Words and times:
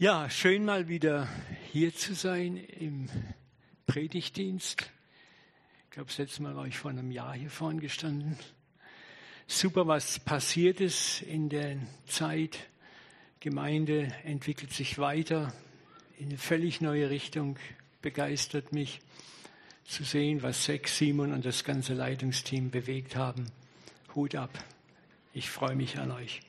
Ja, 0.00 0.30
schön 0.30 0.64
mal 0.64 0.86
wieder 0.86 1.26
hier 1.72 1.92
zu 1.92 2.14
sein 2.14 2.56
im 2.56 3.08
Predigtdienst. 3.88 4.82
Ich 4.82 5.90
glaube, 5.90 6.06
das 6.06 6.18
letzte 6.18 6.44
Mal 6.44 6.54
war 6.54 6.68
ich 6.68 6.78
vor 6.78 6.92
einem 6.92 7.10
Jahr 7.10 7.34
hier 7.34 7.50
vorne 7.50 7.80
gestanden. 7.80 8.38
Super, 9.48 9.88
was 9.88 10.20
passiert 10.20 10.80
ist 10.80 11.22
in 11.22 11.48
der 11.48 11.78
Zeit. 12.06 12.60
Gemeinde 13.40 14.14
entwickelt 14.22 14.72
sich 14.72 15.00
weiter 15.00 15.52
in 16.16 16.26
eine 16.26 16.38
völlig 16.38 16.80
neue 16.80 17.10
Richtung. 17.10 17.58
Begeistert 18.00 18.72
mich 18.72 19.00
zu 19.84 20.04
sehen, 20.04 20.44
was 20.44 20.64
Sex, 20.64 20.96
Simon 20.96 21.32
und 21.32 21.44
das 21.44 21.64
ganze 21.64 21.94
Leitungsteam 21.94 22.70
bewegt 22.70 23.16
haben. 23.16 23.50
Hut 24.14 24.36
ab. 24.36 24.64
Ich 25.32 25.50
freue 25.50 25.74
mich 25.74 25.98
an 25.98 26.12
euch. 26.12 26.40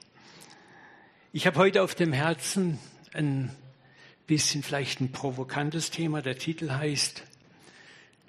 Ich 1.34 1.48
habe 1.48 1.58
heute 1.58 1.82
auf 1.82 1.96
dem 1.96 2.14
Herzen 2.14 2.78
ein 3.14 3.52
bisschen 4.28 4.64
vielleicht 4.64 5.02
ein 5.02 5.12
provokantes 5.12 5.92
Thema. 5.92 6.21
Der 6.21 6.38
Titel 6.38 6.71
heißt, 6.71 7.24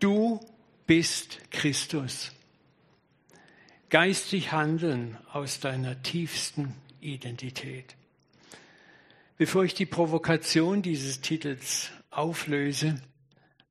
du 0.01 0.41
bist 0.87 1.41
Christus. 1.51 2.33
Geistig 3.91 4.53
handeln 4.53 5.19
aus 5.33 5.61
deiner 5.61 6.03
tiefsten 6.03 6.75
Identität. 7.01 7.97
Bevor 9.37 9.65
ich 9.65 9.75
die 9.75 9.87
Provokation 9.87 10.83
dieses 10.83 11.21
Titels 11.21 11.91
auflöse, 12.11 13.01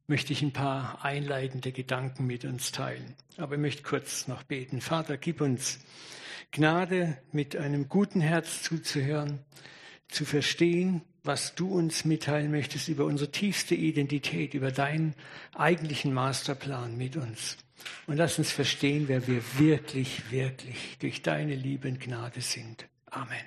möchte 0.07 0.33
ich 0.33 0.41
ein 0.41 0.51
paar 0.51 1.05
einleitende 1.05 1.71
Gedanken 1.71 2.25
mit 2.25 2.43
uns 2.43 2.71
teilen. 2.71 3.15
Aber 3.37 3.55
ich 3.55 3.61
möchte 3.61 3.83
kurz 3.83 4.27
noch 4.27 4.43
beten. 4.43 4.81
Vater, 4.81 5.17
gib 5.17 5.41
uns 5.41 5.79
Gnade, 6.51 7.17
mit 7.31 7.55
einem 7.55 7.87
guten 7.89 8.21
Herz 8.21 8.63
zuzuhören, 8.63 9.39
zu 10.09 10.25
verstehen, 10.25 11.01
was 11.23 11.55
du 11.55 11.71
uns 11.71 12.05
mitteilen 12.05 12.51
möchtest 12.51 12.87
über 12.87 13.05
unsere 13.05 13.31
tiefste 13.31 13.75
Identität, 13.75 14.53
über 14.53 14.71
deinen 14.71 15.13
eigentlichen 15.53 16.13
Masterplan 16.13 16.97
mit 16.97 17.15
uns. 17.15 17.57
Und 18.07 18.17
lass 18.17 18.37
uns 18.37 18.51
verstehen, 18.51 19.07
wer 19.07 19.27
wir 19.27 19.41
wirklich, 19.57 20.31
wirklich 20.31 20.97
durch 20.99 21.21
deine 21.21 21.55
Liebe 21.55 21.87
und 21.87 21.99
Gnade 21.99 22.41
sind. 22.41 22.85
Amen. 23.05 23.37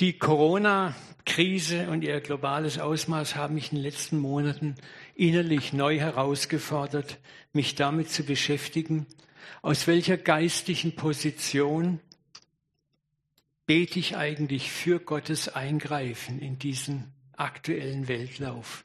Die 0.00 0.16
Corona-Krise 0.16 1.90
und 1.90 2.04
ihr 2.04 2.20
globales 2.20 2.78
Ausmaß 2.78 3.34
haben 3.34 3.54
mich 3.54 3.72
in 3.72 3.78
den 3.78 3.84
letzten 3.84 4.18
Monaten 4.18 4.76
innerlich 5.16 5.72
neu 5.72 5.98
herausgefordert, 5.98 7.18
mich 7.52 7.74
damit 7.74 8.08
zu 8.08 8.22
beschäftigen, 8.22 9.06
aus 9.60 9.88
welcher 9.88 10.16
geistlichen 10.16 10.94
Position 10.94 11.98
bete 13.68 13.98
ich 13.98 14.16
eigentlich 14.16 14.72
für 14.72 14.98
Gottes 14.98 15.50
Eingreifen 15.50 16.38
in 16.38 16.58
diesen 16.58 17.12
aktuellen 17.36 18.08
Weltlauf, 18.08 18.82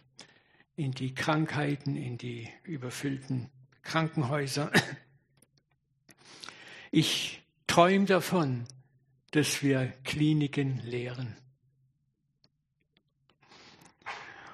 in 0.76 0.92
die 0.92 1.16
Krankheiten, 1.16 1.96
in 1.96 2.18
die 2.18 2.50
überfüllten 2.64 3.50
Krankenhäuser. 3.82 4.74
Ich 6.92 7.42
träume 7.66 8.06
davon, 8.08 8.66
dass 9.32 9.64
wir 9.64 9.88
Kliniken 10.04 10.80
lehren. 10.80 11.38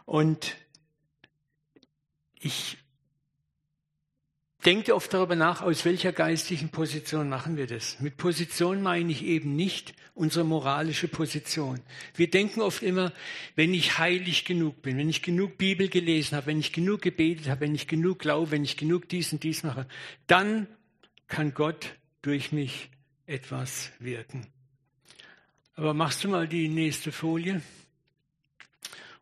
Und 0.06 0.58
ich 2.40 2.78
Denkt 4.66 4.90
oft 4.90 5.14
darüber 5.14 5.38
nach, 5.38 5.62
aus 5.62 5.86
welcher 5.86 6.12
geistlichen 6.12 6.68
Position 6.68 7.30
machen 7.30 7.56
wir 7.56 7.66
das. 7.66 8.02
Mit 8.02 8.18
Position 8.18 8.82
meine 8.82 9.10
ich 9.10 9.24
eben 9.24 9.56
nicht 9.56 9.94
unsere 10.16 10.44
moralische 10.44 11.08
Position. 11.08 11.80
Wir 12.14 12.30
denken 12.30 12.60
oft 12.60 12.84
immer, 12.84 13.14
wenn 13.56 13.74
ich 13.74 14.00
heilig 14.00 14.44
genug 14.44 14.82
bin, 14.82 14.98
wenn 14.98 15.08
ich 15.08 15.22
genug 15.22 15.58
Bibel 15.58 15.88
gelesen 15.88 16.36
habe, 16.36 16.48
wenn 16.48 16.60
ich 16.60 16.74
genug 16.74 17.02
gebetet 17.02 17.48
habe, 17.48 17.62
wenn 17.62 17.74
ich 17.74 17.88
genug 17.88 18.20
glaube, 18.20 18.52
wenn 18.52 18.66
ich 18.66 18.76
genug 18.76 19.08
dies 19.08 19.32
und 19.32 19.44
dies 19.44 19.64
mache, 19.64 19.88
dann 20.28 20.68
kann 21.30 21.54
Gott 21.54 21.96
durch 22.22 22.52
mich 22.52 22.90
etwas 23.28 23.92
wirken. 24.00 24.46
Aber 25.76 25.94
machst 25.94 26.26
du 26.26 26.28
mal 26.28 26.50
die 26.50 26.68
nächste 26.68 27.14
Folie? 27.14 27.62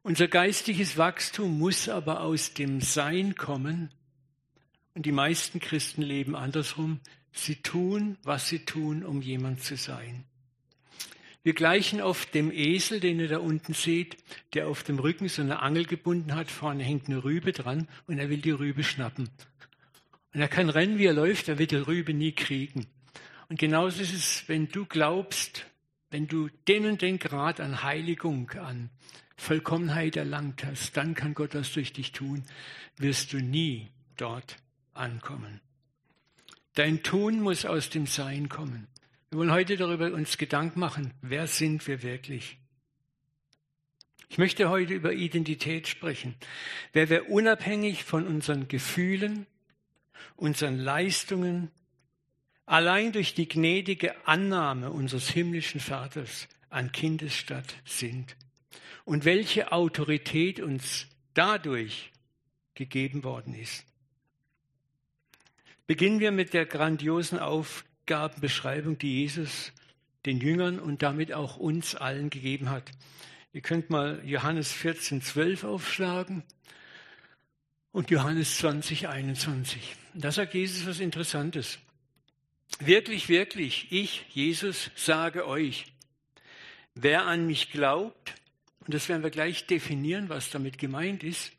Unser 0.02 0.28
geistiges 0.28 0.98
Wachstum 0.98 1.60
muss 1.60 1.90
aber 1.90 2.22
aus 2.22 2.56
dem 2.56 2.82
Sein 2.82 3.36
kommen 3.36 3.92
und 4.98 5.06
die 5.06 5.12
meisten 5.12 5.60
Christen 5.60 6.02
leben 6.02 6.36
andersrum. 6.36 7.00
Sie 7.32 7.58
tun, 7.58 8.18
was 8.24 8.50
sie 8.50 8.66
tun, 8.66 9.06
um 9.06 9.22
jemand 9.22 9.62
zu 9.62 9.78
sein. 9.78 10.24
Wir 11.44 11.54
gleichen 11.54 12.02
oft 12.02 12.34
dem 12.34 12.52
Esel, 12.52 13.00
den 13.00 13.20
ihr 13.20 13.28
da 13.28 13.38
unten 13.38 13.76
seht, 13.76 14.18
der 14.56 14.68
auf 14.68 14.82
dem 14.82 14.98
Rücken 14.98 15.30
so 15.30 15.44
eine 15.44 15.62
Angel 15.62 15.86
gebunden 15.86 16.34
hat. 16.34 16.50
Vorne 16.50 16.84
hängt 16.84 17.10
eine 17.10 17.24
Rübe 17.24 17.52
dran 17.52 17.88
und 18.08 18.18
er 18.18 18.32
will 18.32 18.42
die 18.42 18.50
Rübe 18.50 18.84
schnappen. 18.84 19.30
Und 20.34 20.42
er 20.42 20.48
kann 20.48 20.68
rennen, 20.68 20.98
wie 20.98 21.06
er 21.06 21.14
läuft, 21.14 21.48
er 21.48 21.60
wird 21.60 21.70
die 21.70 21.76
Rübe 21.76 22.16
nie 22.16 22.32
kriegen. 22.32 22.88
Und 23.50 23.60
genauso 23.60 24.02
ist 24.02 24.16
es, 24.16 24.46
wenn 24.48 24.68
du 24.68 24.88
glaubst, 24.88 25.68
wenn 26.10 26.28
du 26.28 26.50
den 26.68 26.88
und 26.88 27.04
den 27.04 27.20
Grad 27.20 27.60
an 27.60 27.84
Heiligung, 27.84 28.50
an 28.50 28.90
Vollkommenheit 29.36 30.16
erlangt 30.16 30.66
hast, 30.66 30.98
dann 30.98 31.14
kann 31.14 31.36
Gott 31.36 31.54
was 31.54 31.72
durch 31.72 31.94
dich 31.94 32.14
tun, 32.14 32.44
wirst 32.98 33.32
du 33.32 33.38
nie 33.38 33.90
dort 34.16 34.58
ankommen. 34.98 35.62
Dein 36.74 37.02
Tun 37.02 37.42
muss 37.42 37.66
aus 37.66 37.90
dem 37.90 38.06
Sein 38.06 38.50
kommen. 38.50 38.88
Wir 39.30 39.40
wollen 39.40 39.52
heute 39.52 39.78
darüber 39.78 40.12
uns 40.14 40.38
Gedanken 40.38 40.80
machen, 40.80 41.14
wer 41.22 41.48
sind 41.48 41.88
wir 41.88 42.04
wirklich? 42.04 42.58
Ich 44.30 44.38
möchte 44.38 44.70
heute 44.70 44.94
über 44.94 45.14
Identität 45.14 45.88
sprechen. 45.88 46.36
Wer 46.94 47.10
wir 47.10 47.30
unabhängig 47.30 48.04
von 48.04 48.28
unseren 48.28 48.68
Gefühlen, 48.68 49.48
unseren 50.36 50.78
Leistungen, 50.78 51.72
allein 52.66 53.12
durch 53.12 53.34
die 53.34 53.48
gnädige 53.48 54.28
Annahme 54.28 54.92
unseres 54.92 55.30
himmlischen 55.30 55.80
Vaters 55.80 56.48
an 56.70 56.92
Kindesstatt 56.92 57.76
sind 57.86 58.36
und 59.06 59.26
welche 59.26 59.72
Autorität 59.72 60.60
uns 60.60 61.08
dadurch 61.34 62.12
gegeben 62.76 63.24
worden 63.24 63.56
ist. 63.56 63.87
Beginnen 65.88 66.20
wir 66.20 66.34
mit 66.34 66.54
der 66.54 66.66
grandiosen 66.66 67.40
Aufgabenbeschreibung, 67.40 68.98
die 68.98 69.22
Jesus 69.22 69.72
den 70.26 70.42
Jüngern 70.42 70.80
und 70.80 71.02
damit 71.02 71.32
auch 71.32 71.56
uns 71.56 71.96
allen 71.96 72.30
gegeben 72.30 72.70
hat. 72.70 72.92
Ihr 73.54 73.62
könnt 73.62 73.90
mal 73.90 74.22
Johannes 74.26 74.74
14, 74.74 75.22
12 75.22 75.64
aufschlagen 75.64 76.44
und 77.94 78.12
Johannes 78.12 78.58
20, 78.58 79.08
21. 79.08 79.96
Da 80.14 80.30
sagt 80.30 80.54
Jesus 80.54 80.86
was 80.86 81.00
Interessantes. 81.00 81.80
Wirklich, 82.80 83.30
wirklich, 83.30 83.88
ich, 83.90 84.26
Jesus, 84.34 84.92
sage 84.96 85.48
euch, 85.48 85.86
wer 86.96 87.26
an 87.26 87.48
mich 87.48 87.72
glaubt, 87.72 88.36
und 88.82 88.94
das 88.94 89.08
werden 89.08 89.24
wir 89.24 89.30
gleich 89.30 89.68
definieren, 89.68 90.28
was 90.28 90.50
damit 90.50 90.78
gemeint 90.78 91.24
ist, 91.24 91.54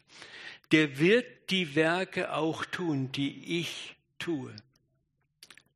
der 0.71 0.99
wird 0.99 1.25
die 1.49 1.75
Werke 1.75 2.34
auch 2.34 2.66
tun, 2.66 3.10
die 3.10 3.59
ich 3.59 3.97
tue. 4.18 4.54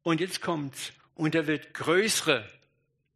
Und 0.02 0.20
jetzt 0.20 0.40
kommt's. 0.40 0.92
Und 1.14 1.34
er 1.34 1.46
wird 1.46 1.74
größere 1.74 2.48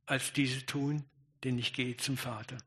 als 0.07 0.33
diese 0.33 0.65
tun, 0.67 1.05
denn 1.45 1.59
ich 1.59 1.73
gehe 1.73 1.97
zum 1.97 2.17
Vater. 2.17 2.59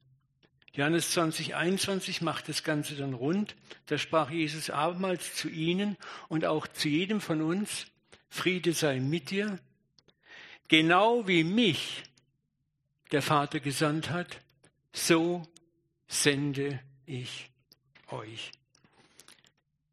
Johannes 0.73 1.11
20, 1.11 1.55
21 1.55 2.21
macht 2.21 2.47
das 2.49 2.63
Ganze 2.63 2.95
dann 2.95 3.13
rund. 3.13 3.55
Da 3.87 3.97
sprach 3.97 4.29
Jesus 4.29 4.69
abermals 4.69 5.35
zu 5.35 5.49
ihnen 5.49 5.97
und 6.27 6.45
auch 6.45 6.67
zu 6.67 6.89
jedem 6.89 7.21
von 7.21 7.41
uns, 7.41 7.87
Friede 8.29 8.73
sei 8.73 8.99
mit 8.99 9.31
dir. 9.31 9.59
Genau 10.67 11.27
wie 11.27 11.43
mich 11.43 12.03
der 13.11 13.21
Vater 13.21 13.59
gesandt 13.59 14.11
hat, 14.11 14.39
so 14.93 15.43
sende 16.07 16.79
ich 17.05 17.49
euch 18.07 18.51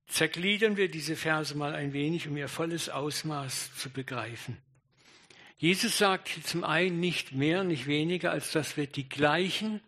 zergliedern 0.07 0.77
wir 0.77 0.89
diese 0.89 1.17
Verse 1.17 1.57
mal 1.57 1.75
ein 1.75 1.93
wenig, 1.93 2.29
um 2.29 2.37
ihr 2.37 2.49
volles 2.49 2.89
Ausmaß 2.89 3.75
zu 3.77 3.91
begreifen. 3.91 4.57
Jesus 5.59 5.99
sagt 5.99 6.29
zum 6.45 6.65
einen 6.65 7.01
nicht 7.01 7.33
mehr, 7.33 7.65
nicht 7.65 7.87
weniger, 7.87 8.31
als 8.31 8.53
dass 8.53 8.77
wir 8.77 8.87
die 8.87 9.09
gleichen, 9.09 9.81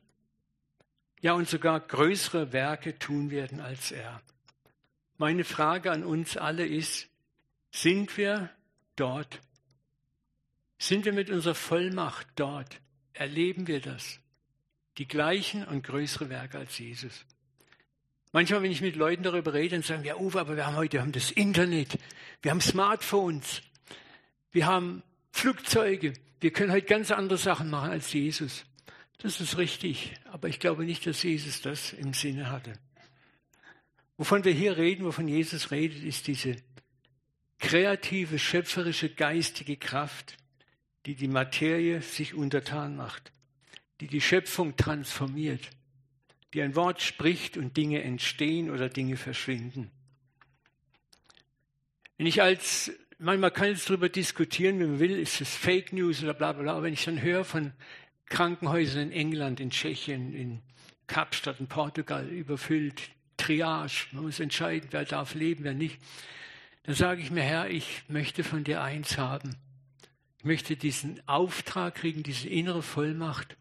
ja 1.21 1.33
und 1.35 1.49
sogar 1.49 1.81
größere 1.81 2.53
Werke 2.53 2.99
tun 2.99 3.31
werden 3.31 3.61
als 3.61 3.93
er. 3.93 4.23
Meine 5.19 5.45
Frage 5.45 5.91
an 5.91 6.05
uns 6.05 6.37
alle 6.37 6.67
ist, 6.67 7.09
sind 7.71 8.17
wir 8.17 8.51
dort? 8.97 9.41
Sind 10.79 11.05
wir 11.05 11.13
mit 11.13 11.29
unserer 11.29 11.57
Vollmacht 11.57 12.27
dort? 12.37 12.81
Erleben 13.13 13.67
wir 13.67 13.81
das? 13.81 14.21
Die 14.97 15.09
gleichen 15.09 15.65
und 15.67 15.83
größere 15.83 16.31
Werke 16.31 16.59
als 16.59 16.79
Jesus. 16.79 17.25
Manchmal, 18.33 18.63
wenn 18.63 18.71
ich 18.71 18.83
mit 18.83 18.97
Leuten 18.97 19.23
darüber 19.23 19.55
rede, 19.55 19.77
dann 19.77 19.83
sagen 19.83 20.05
ja, 20.05 20.17
Uwe, 20.17 20.41
aber 20.41 20.57
wir 20.57 20.67
haben 20.67 20.77
heute 20.77 20.95
wir 20.95 21.01
haben 21.01 21.13
das 21.13 21.31
Internet, 21.31 21.99
wir 22.43 22.51
haben 22.51 22.61
Smartphones, 22.61 23.63
wir 24.53 24.67
haben 24.67 25.03
Flugzeuge, 25.33 26.13
wir 26.41 26.53
können 26.53 26.73
heute 26.73 26.87
ganz 26.87 27.11
andere 27.11 27.39
Sachen 27.39 27.71
machen 27.71 27.91
als 27.91 28.13
Jesus. 28.13 28.65
Das 29.19 29.41
ist 29.41 29.57
richtig, 29.57 30.15
aber 30.25 30.49
ich 30.49 30.61
glaube 30.61 30.85
nicht, 30.85 31.07
dass 31.07 31.23
Jesus 31.23 31.63
das 31.63 31.93
im 31.93 32.13
Sinne 32.13 32.51
hatte. 32.51 32.75
Wovon 34.17 34.45
wir 34.45 34.53
hier 34.53 34.77
reden, 34.77 35.05
wovon 35.05 35.27
Jesus 35.27 35.71
redet, 35.71 36.05
ist 36.05 36.27
diese 36.27 36.57
kreative, 37.59 38.39
schöpferische, 38.39 39.09
geistige 39.09 39.77
Kraft, 39.77 40.37
die 41.07 41.15
die 41.15 41.29
Materie 41.29 42.03
sich 42.03 42.35
untertan 42.35 42.97
macht, 42.97 43.33
die 44.01 44.07
die 44.07 44.21
Schöpfung 44.21 44.77
transformiert, 44.77 45.71
die 46.55 46.63
ein 46.63 46.75
Wort 46.75 47.03
spricht 47.03 47.57
und 47.57 47.77
Dinge 47.77 48.03
entstehen 48.03 48.71
oder 48.71 48.89
Dinge 48.89 49.17
verschwinden. 49.17 49.91
Wenn 52.17 52.27
ich 52.27 52.43
als, 52.43 52.91
manchmal 53.19 53.51
kann 53.51 53.73
ich 53.73 53.85
darüber 53.85 54.09
diskutieren, 54.09 54.81
wenn 54.81 54.91
man 54.93 55.01
will, 55.01 55.19
ist 55.19 55.41
es 55.41 55.55
Fake 55.55 55.93
News 55.93 56.23
oder 56.23 56.35
bla 56.35 56.53
bla 56.53 56.63
bla, 56.63 56.73
aber 56.73 56.85
wenn 56.85 56.95
ich 56.95 57.05
dann 57.05 57.23
höre 57.23 57.45
von 57.45 57.73
Krankenhäusern 58.27 59.11
in 59.11 59.13
England, 59.13 59.61
in 59.61 59.71
Tschechien, 59.71 60.35
in 60.35 60.63
Kapstadt, 61.07 61.61
in 61.61 61.69
Portugal 61.69 62.29
überfüllt, 62.29 63.11
Triage, 63.37 64.07
man 64.13 64.25
muss 64.25 64.41
entscheiden, 64.41 64.89
wer 64.91 65.05
darf 65.05 65.35
leben, 65.35 65.65
wer 65.65 65.75
nicht, 65.75 65.99
dann 66.83 66.95
sage 66.95 67.23
ich 67.23 67.31
mir, 67.31 67.43
Herr, 67.43 67.71
ich 67.71 68.03
möchte 68.09 68.43
von 68.43 68.65
dir 68.65 68.83
eins 68.83 69.17
haben. 69.17 69.57
Ich 70.39 70.45
möchte 70.45 70.77
diesen 70.77 71.21
Auftrag 71.29 71.97
kriegen, 71.97 72.23
diese 72.23 72.49
innere 72.49 72.83
Vollmacht, 72.83 73.57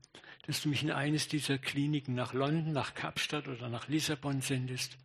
dass 0.47 0.61
du 0.61 0.69
mich 0.69 0.81
in 0.81 0.91
eines 0.91 1.27
dieser 1.27 1.57
Kliniken 1.57 2.15
nach 2.15 2.33
London, 2.33 2.71
nach 2.71 2.93
Kapstadt 2.93 3.49
oder 3.49 3.67
nach 3.67 3.89
Lissabon 3.89 4.41
sendest. 4.41 4.97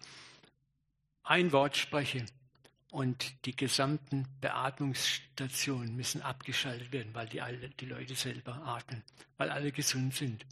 Ein 1.25 1.51
Wort 1.53 1.77
spreche 1.77 2.25
und 2.91 3.45
die 3.45 3.57
gesamten 3.57 4.29
Beatmungsstationen 4.41 5.97
müssen 5.97 6.23
abgeschaltet 6.23 6.93
werden, 6.93 7.13
weil 7.13 7.27
die, 7.27 7.41
alle, 7.41 7.69
die 7.69 7.87
Leute 7.87 8.15
selber 8.15 8.63
atmen, 8.65 9.03
weil 9.37 9.51
alle 9.51 9.73
gesund 9.73 10.15
sind. 10.15 10.47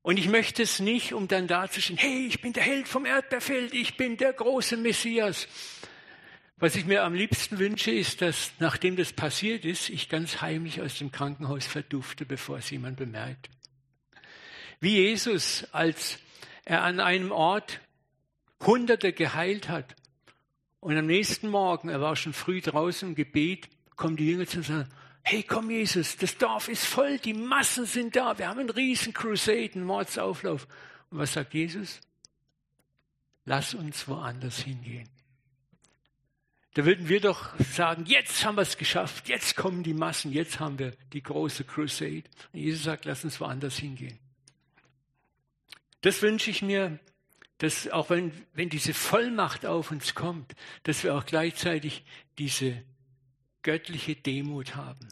Und 0.00 0.18
ich 0.18 0.28
möchte 0.28 0.62
es 0.62 0.80
nicht, 0.80 1.12
um 1.12 1.28
dann 1.28 1.46
dazustehen, 1.46 1.98
hey, 1.98 2.26
ich 2.26 2.40
bin 2.40 2.52
der 2.54 2.62
Held 2.62 2.88
vom 2.88 3.04
Erdbeerfeld, 3.04 3.74
ich 3.74 3.96
bin 3.96 4.16
der 4.16 4.32
große 4.32 4.76
Messias. 4.76 5.46
Was 6.62 6.76
ich 6.76 6.86
mir 6.86 7.02
am 7.02 7.12
liebsten 7.12 7.58
wünsche, 7.58 7.90
ist, 7.90 8.22
dass 8.22 8.52
nachdem 8.60 8.94
das 8.94 9.12
passiert 9.12 9.64
ist, 9.64 9.88
ich 9.88 10.08
ganz 10.08 10.42
heimlich 10.42 10.80
aus 10.80 10.96
dem 10.96 11.10
Krankenhaus 11.10 11.66
verdufte, 11.66 12.24
bevor 12.24 12.58
es 12.58 12.70
jemand 12.70 12.98
bemerkt. 12.98 13.50
Wie 14.78 14.94
Jesus, 14.94 15.66
als 15.72 16.20
er 16.64 16.84
an 16.84 17.00
einem 17.00 17.32
Ort 17.32 17.80
Hunderte 18.60 19.12
geheilt 19.12 19.68
hat 19.68 19.96
und 20.78 20.96
am 20.96 21.06
nächsten 21.06 21.48
Morgen, 21.48 21.88
er 21.88 22.00
war 22.00 22.14
schon 22.14 22.32
früh 22.32 22.60
draußen 22.60 23.08
im 23.08 23.14
Gebet, 23.16 23.68
kommen 23.96 24.16
die 24.16 24.30
Jünger 24.30 24.46
zu 24.46 24.58
und 24.58 24.62
sagen, 24.62 24.88
hey 25.24 25.42
komm 25.42 25.68
Jesus, 25.68 26.16
das 26.16 26.38
Dorf 26.38 26.68
ist 26.68 26.84
voll, 26.84 27.18
die 27.18 27.34
Massen 27.34 27.86
sind 27.86 28.14
da, 28.14 28.38
wir 28.38 28.46
haben 28.46 28.60
einen 28.60 28.70
riesen 28.70 29.12
Crusade, 29.12 29.72
einen 29.74 29.84
Mordsauflauf. 29.84 30.68
Und 31.10 31.18
was 31.18 31.32
sagt 31.32 31.54
Jesus? 31.54 31.98
Lass 33.46 33.74
uns 33.74 34.06
woanders 34.06 34.60
hingehen. 34.60 35.08
Da 36.74 36.86
würden 36.86 37.08
wir 37.08 37.20
doch 37.20 37.50
sagen, 37.60 38.06
jetzt 38.06 38.44
haben 38.44 38.56
wir 38.56 38.62
es 38.62 38.78
geschafft, 38.78 39.28
jetzt 39.28 39.56
kommen 39.56 39.82
die 39.82 39.92
Massen, 39.92 40.32
jetzt 40.32 40.58
haben 40.58 40.78
wir 40.78 40.92
die 41.12 41.22
große 41.22 41.64
Crusade. 41.64 42.24
Und 42.52 42.60
Jesus 42.60 42.84
sagt, 42.84 43.04
lass 43.04 43.24
uns 43.24 43.40
woanders 43.40 43.76
hingehen. 43.76 44.18
Das 46.00 46.22
wünsche 46.22 46.50
ich 46.50 46.62
mir, 46.62 46.98
dass 47.58 47.88
auch 47.88 48.10
wenn, 48.10 48.32
wenn 48.54 48.70
diese 48.70 48.94
Vollmacht 48.94 49.66
auf 49.66 49.90
uns 49.90 50.14
kommt, 50.14 50.54
dass 50.82 51.04
wir 51.04 51.14
auch 51.14 51.26
gleichzeitig 51.26 52.04
diese 52.38 52.82
göttliche 53.62 54.16
Demut 54.16 54.74
haben. 54.74 55.08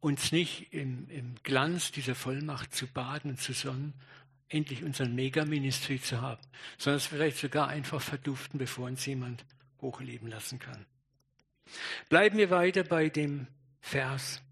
Uns 0.00 0.30
nicht 0.30 0.72
im, 0.72 1.10
im 1.10 1.34
Glanz 1.42 1.90
dieser 1.90 2.14
Vollmacht 2.14 2.72
zu 2.72 2.86
baden 2.86 3.32
und 3.32 3.40
zu 3.40 3.52
sonnen, 3.52 3.94
endlich 4.48 4.84
unseren 4.84 5.14
Megaministry 5.14 6.00
zu 6.00 6.22
haben, 6.22 6.40
sondern 6.78 7.02
wir 7.02 7.08
vielleicht 7.08 7.38
sogar 7.38 7.68
einfach 7.68 8.00
verduften, 8.00 8.58
bevor 8.58 8.86
uns 8.86 9.04
jemand 9.04 9.44
hochleben 9.80 10.28
lassen 10.28 10.58
kann. 10.58 10.86
Bleiben 12.08 12.38
wir 12.38 12.50
weiter 12.50 12.82
bei 12.84 13.08
dem 13.08 13.46
Vers. 13.80 14.42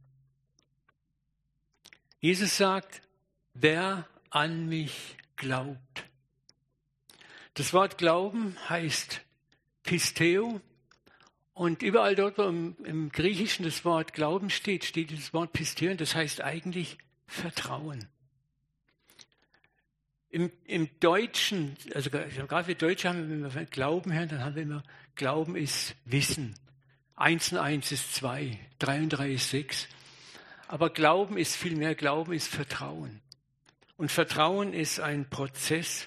Jesus 2.20 2.56
sagt, 2.56 3.02
wer 3.54 4.06
an 4.30 4.68
mich 4.68 5.16
glaubt. 5.36 6.04
Das 7.54 7.72
Wort 7.72 7.96
Glauben 7.98 8.56
heißt 8.68 9.22
Pisteo 9.82 10.60
und 11.54 11.82
überall 11.82 12.14
dort, 12.14 12.36
wo 12.36 12.42
im, 12.42 12.76
im 12.84 13.10
Griechischen 13.10 13.64
das 13.64 13.84
Wort 13.84 14.12
Glauben 14.12 14.50
steht, 14.50 14.84
steht 14.84 15.10
das 15.12 15.32
Wort 15.32 15.52
Pisteo 15.52 15.90
und 15.90 16.00
das 16.00 16.14
heißt 16.14 16.42
eigentlich 16.42 16.98
Vertrauen. 17.26 18.08
Im, 20.30 20.50
Im, 20.64 20.88
Deutschen, 21.00 21.76
also 21.94 22.10
gerade 22.10 22.66
wir 22.66 22.74
Deutsche 22.74 23.08
haben, 23.08 23.30
wenn 23.30 23.54
wir 23.54 23.64
Glauben 23.66 24.12
hören, 24.12 24.28
dann 24.28 24.44
haben 24.44 24.54
wir 24.54 24.62
immer, 24.62 24.82
Glauben 25.14 25.56
ist 25.56 25.94
Wissen. 26.04 26.54
Eins 27.14 27.52
und 27.52 27.58
eins 27.58 27.92
ist 27.92 28.14
zwei, 28.14 28.58
drei 28.78 28.98
und 28.98 29.10
drei 29.10 29.32
ist 29.32 29.50
sechs. 29.50 29.88
Aber 30.68 30.90
Glauben 30.90 31.38
ist 31.38 31.56
viel 31.56 31.76
mehr, 31.76 31.94
Glauben 31.94 32.32
ist 32.32 32.48
Vertrauen. 32.48 33.20
Und 33.96 34.12
Vertrauen 34.12 34.74
ist 34.74 35.00
ein 35.00 35.30
Prozess. 35.30 36.06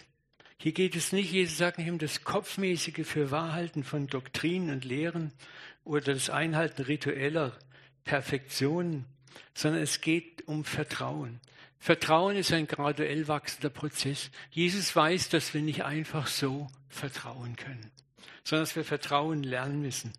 Hier 0.57 0.73
geht 0.73 0.95
es 0.95 1.13
nicht, 1.13 1.31
Jesus 1.31 1.57
sagt 1.57 1.79
nicht 1.79 1.89
um 1.89 1.97
das 1.97 2.23
Kopfmäßige 2.23 3.07
für 3.07 3.31
Wahrhalten 3.31 3.83
von 3.83 4.07
Doktrinen 4.07 4.69
und 4.69 4.85
Lehren 4.85 5.31
oder 5.85 6.13
das 6.13 6.29
Einhalten 6.29 6.83
ritueller 6.83 7.57
Perfektionen, 8.03 9.05
sondern 9.53 9.81
es 9.81 10.01
geht 10.01 10.47
um 10.47 10.65
Vertrauen. 10.65 11.39
Vertrauen 11.79 12.35
ist 12.35 12.51
ein 12.51 12.67
graduell 12.67 13.27
wachsender 13.27 13.69
Prozess. 13.69 14.31
Jesus 14.51 14.95
weiß, 14.95 15.29
dass 15.29 15.53
wir 15.53 15.61
nicht 15.61 15.85
einfach 15.85 16.27
so 16.27 16.67
vertrauen 16.89 17.55
können, 17.55 17.89
sondern 18.43 18.65
dass 18.65 18.75
wir 18.75 18.83
Vertrauen 18.83 19.43
lernen 19.43 19.81
müssen. 19.81 20.13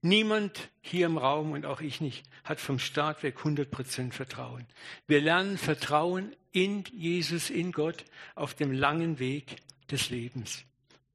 Niemand 0.00 0.70
hier 0.80 1.06
im 1.06 1.18
Raum 1.18 1.52
und 1.52 1.64
auch 1.64 1.80
ich 1.80 2.00
nicht 2.00 2.24
hat 2.44 2.60
vom 2.60 2.78
Start 2.80 3.22
weg 3.22 3.38
100% 3.38 4.12
Vertrauen. 4.12 4.66
Wir 5.06 5.20
lernen 5.20 5.58
Vertrauen 5.58 6.34
in 6.50 6.82
Jesus, 6.92 7.50
in 7.50 7.70
Gott 7.70 8.04
auf 8.34 8.54
dem 8.54 8.72
langen 8.72 9.20
Weg 9.20 9.56
des 9.90 10.10
Lebens. 10.10 10.64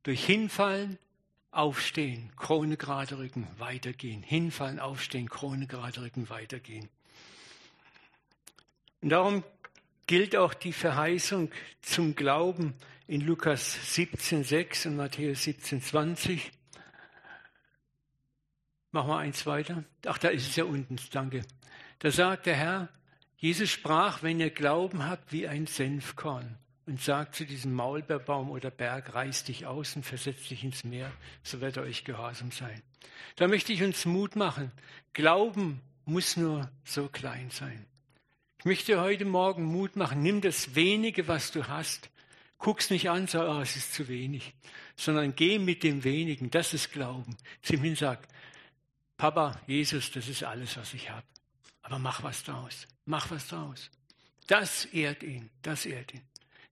Durch 0.04 0.26
Hinfallen, 0.26 0.98
Aufstehen, 1.52 2.32
Krone 2.38 2.78
gerade 2.78 3.18
rücken, 3.18 3.48
weitergehen. 3.58 4.22
Hinfallen, 4.22 4.80
aufstehen, 4.80 5.28
Krone 5.28 5.66
gerade 5.66 6.02
rücken, 6.02 6.30
weitergehen. 6.30 6.88
Und 9.02 9.10
darum 9.10 9.44
gilt 10.08 10.36
auch 10.36 10.54
die 10.54 10.74
Verheißung 10.74 11.52
zum 11.82 12.16
Glauben 12.16 12.74
in 13.08 13.22
Lukas 13.22 13.78
17,6 13.96 14.88
und 14.88 14.96
Matthäus 14.96 15.42
17,20. 15.44 16.40
Machen 18.92 19.10
wir 19.10 19.18
eins 19.18 19.46
weiter. 19.46 19.84
Ach, 20.06 20.18
da 20.18 20.30
ist 20.30 20.48
es 20.48 20.56
ja 20.56 20.64
unten, 20.64 20.98
danke. 21.12 21.44
Da 22.00 22.10
sagt 22.10 22.46
der 22.46 22.56
Herr, 22.56 22.90
Jesus 23.38 23.70
sprach, 23.70 24.24
wenn 24.24 24.40
ihr 24.40 24.50
Glauben 24.50 25.06
habt 25.06 25.32
wie 25.32 25.48
ein 25.48 25.68
Senfkorn 25.68 26.58
und 26.86 27.02
sagt 27.02 27.36
zu 27.36 27.46
diesem 27.46 27.74
Maulbeerbaum 27.74 28.50
oder 28.50 28.72
Berg, 28.72 29.14
reiß 29.14 29.44
dich 29.44 29.66
aus 29.66 29.96
und 29.96 30.04
versetz 30.04 30.48
dich 30.48 30.64
ins 30.64 30.84
Meer, 30.84 31.12
so 31.44 31.62
wird 31.62 31.78
er 31.78 31.84
euch 31.84 32.04
gehorsam 32.04 32.52
sein. 32.52 32.82
Da 33.36 33.48
möchte 33.48 33.74
ich 33.74 33.84
uns 33.84 34.06
Mut 34.06 34.36
machen. 34.36 34.72
Glauben 35.14 35.82
muss 36.06 36.38
nur 36.38 36.72
so 36.84 37.10
klein 37.10 37.50
sein. 37.52 37.86
Ich 38.68 38.70
möchte 38.70 39.00
heute 39.00 39.24
Morgen 39.24 39.64
Mut 39.64 39.96
machen. 39.96 40.22
Nimm 40.22 40.42
das 40.42 40.76
wenige, 40.76 41.30
was 41.30 41.54
du 41.54 41.70
hast. 41.70 42.10
Guck's 42.58 42.90
nicht 42.90 43.10
an, 43.10 43.26
sag, 43.26 43.48
oh, 43.48 43.62
es 43.62 43.78
ist 43.78 43.94
zu 43.94 44.10
wenig, 44.10 44.54
sondern 44.98 45.34
geh 45.38 45.58
mit 45.58 45.84
dem 45.84 46.04
wenigen. 46.04 46.52
Das 46.52 46.74
ist 46.74 46.92
Glauben. 46.92 47.38
Zum 47.62 47.82
hin 47.82 47.96
sag, 47.96 48.28
Papa, 49.16 49.58
Jesus, 49.68 50.12
das 50.12 50.28
ist 50.28 50.44
alles, 50.44 50.76
was 50.76 50.94
ich 50.94 51.10
habe. 51.10 51.26
Aber 51.82 51.98
mach 51.98 52.24
was 52.24 52.44
draus. 52.44 52.90
Mach 53.06 53.32
was 53.32 53.48
draus. 53.48 53.90
Das 54.48 54.84
ehrt 54.84 55.24
ihn. 55.24 55.50
Das 55.62 55.86
ehrt 55.86 56.14
ihn. 56.14 56.24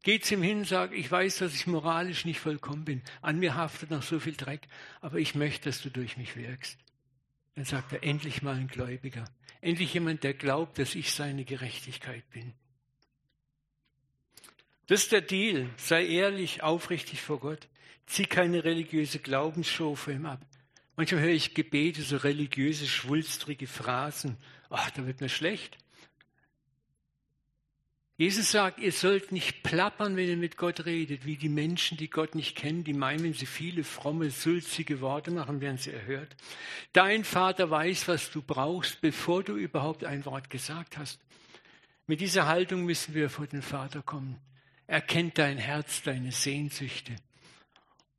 Geh 0.03 0.19
zum 0.19 0.41
hin, 0.41 0.65
sag, 0.65 0.91
ich 0.91 1.09
weiß, 1.09 1.37
dass 1.37 1.55
ich 1.55 1.65
moralisch 1.65 2.25
nicht 2.25 2.41
vollkommen 2.41 2.83
bin. 2.83 3.03
An 3.21 3.39
mir 3.39 3.55
haftet 3.55 3.91
noch 3.91 4.03
so 4.03 4.19
viel 4.19 4.35
Dreck, 4.35 4.67
aber 4.99 5.17
ich 5.17 5.33
möchte, 5.33 5.69
dass 5.69 5.81
du 5.81 5.89
durch 5.89 6.17
mich 6.17 6.35
wirkst. 6.35 6.77
Dann 7.55 7.63
sagt 7.63 7.93
er, 7.93 8.03
endlich 8.03 8.41
mal 8.41 8.55
ein 8.55 8.67
Gläubiger. 8.67 9.23
Endlich 9.65 9.95
jemand, 9.95 10.23
der 10.23 10.35
glaubt, 10.35 10.77
dass 10.77 10.93
ich 10.93 11.11
seine 11.11 11.43
Gerechtigkeit 11.43 12.29
bin. 12.29 12.53
Das 14.85 15.01
ist 15.01 15.11
der 15.11 15.21
Deal. 15.21 15.67
Sei 15.77 16.05
ehrlich, 16.05 16.61
aufrichtig 16.61 17.19
vor 17.23 17.39
Gott. 17.39 17.67
Zieh 18.05 18.27
keine 18.27 18.63
religiöse 18.63 19.17
Glaubensshow 19.17 19.95
vor 19.95 20.13
ihm 20.13 20.27
ab. 20.27 20.39
Manchmal 20.95 21.21
höre 21.21 21.31
ich 21.31 21.55
Gebete, 21.55 22.03
so 22.03 22.17
religiöse, 22.17 22.85
schwulstrige 22.85 23.65
Phrasen. 23.65 24.37
Ach, 24.69 24.91
da 24.91 25.07
wird 25.07 25.19
mir 25.19 25.29
schlecht. 25.29 25.79
Jesus 28.17 28.51
sagt, 28.51 28.79
ihr 28.79 28.93
sollt 28.93 29.33
nicht 29.33 29.61
plappern, 29.61 30.15
wenn 30.15 30.29
ihr 30.29 30.37
mit 30.37 30.55
Gott 30.55 30.85
redet, 30.85 31.25
wie 31.25 31.35
die 31.35 31.49
Menschen, 31.49 31.97
die 31.97 32.09
Gott 32.09 32.33
nicht 32.33 32.55
kennen, 32.55 32.85
die 32.85 32.93
meinen, 32.93 33.23
wenn 33.23 33.33
sie 33.33 33.45
viele 33.45 33.83
fromme, 33.83 34.29
sulzige 34.29 35.01
Worte 35.01 35.31
machen, 35.31 35.59
werden 35.59 35.77
sie 35.77 35.91
erhört. 35.91 36.33
Dein 36.93 37.25
Vater 37.25 37.69
weiß, 37.69 38.07
was 38.07 38.31
du 38.31 38.41
brauchst, 38.41 39.01
bevor 39.01 39.43
du 39.43 39.57
überhaupt 39.57 40.05
ein 40.05 40.23
Wort 40.23 40.49
gesagt 40.49 40.97
hast. 40.97 41.19
Mit 42.07 42.21
dieser 42.21 42.47
Haltung 42.47 42.85
müssen 42.85 43.15
wir 43.15 43.29
vor 43.29 43.47
den 43.47 43.61
Vater 43.61 44.01
kommen. 44.01 44.39
Er 44.87 45.01
kennt 45.01 45.37
dein 45.37 45.57
Herz, 45.57 46.01
deine 46.03 46.31
Sehnsüchte. 46.31 47.17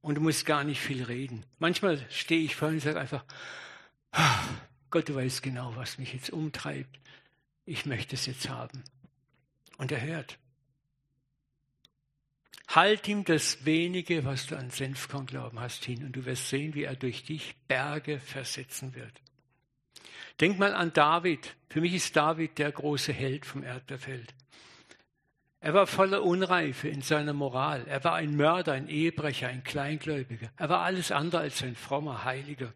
Und 0.02 0.16
du 0.16 0.20
musst 0.20 0.44
gar 0.44 0.64
nicht 0.64 0.80
viel 0.80 1.04
reden. 1.04 1.46
Manchmal 1.58 2.04
stehe 2.10 2.44
ich 2.44 2.54
vor 2.54 2.68
und 2.68 2.80
sage 2.80 3.00
einfach, 3.00 3.24
ah, 4.12 4.40
Gott, 4.90 5.08
du 5.08 5.14
weißt 5.14 5.42
genau, 5.42 5.74
was 5.74 5.96
mich 5.96 6.12
jetzt 6.12 6.30
umtreibt. 6.30 7.00
Ich 7.64 7.86
möchte 7.86 8.14
es 8.14 8.26
jetzt 8.26 8.48
haben. 8.48 8.84
Und 9.76 9.92
er 9.92 10.00
hört. 10.00 10.38
Halt 12.68 13.06
ihm 13.06 13.24
das 13.24 13.64
wenige, 13.64 14.24
was 14.24 14.46
du 14.46 14.56
an 14.56 14.70
Senfkornglauben 14.70 15.60
hast, 15.60 15.84
hin 15.84 16.04
und 16.04 16.12
du 16.12 16.24
wirst 16.24 16.48
sehen, 16.48 16.74
wie 16.74 16.84
er 16.84 16.96
durch 16.96 17.24
dich 17.24 17.54
Berge 17.68 18.18
versetzen 18.18 18.94
wird. 18.94 19.20
Denk 20.40 20.58
mal 20.58 20.74
an 20.74 20.92
David. 20.92 21.56
Für 21.68 21.80
mich 21.80 21.94
ist 21.94 22.16
David 22.16 22.58
der 22.58 22.72
große 22.72 23.12
Held 23.12 23.46
vom 23.46 23.62
Erdbeerfeld. 23.62 24.34
Er 25.60 25.74
war 25.74 25.86
voller 25.86 26.22
Unreife 26.22 26.88
in 26.88 27.02
seiner 27.02 27.32
Moral. 27.32 27.86
Er 27.86 28.04
war 28.04 28.14
ein 28.14 28.36
Mörder, 28.36 28.72
ein 28.72 28.88
Ehebrecher, 28.88 29.48
ein 29.48 29.64
Kleingläubiger. 29.64 30.50
Er 30.56 30.68
war 30.68 30.80
alles 30.80 31.10
andere 31.10 31.40
als 31.40 31.62
ein 31.62 31.74
frommer 31.74 32.24
Heiliger. 32.24 32.72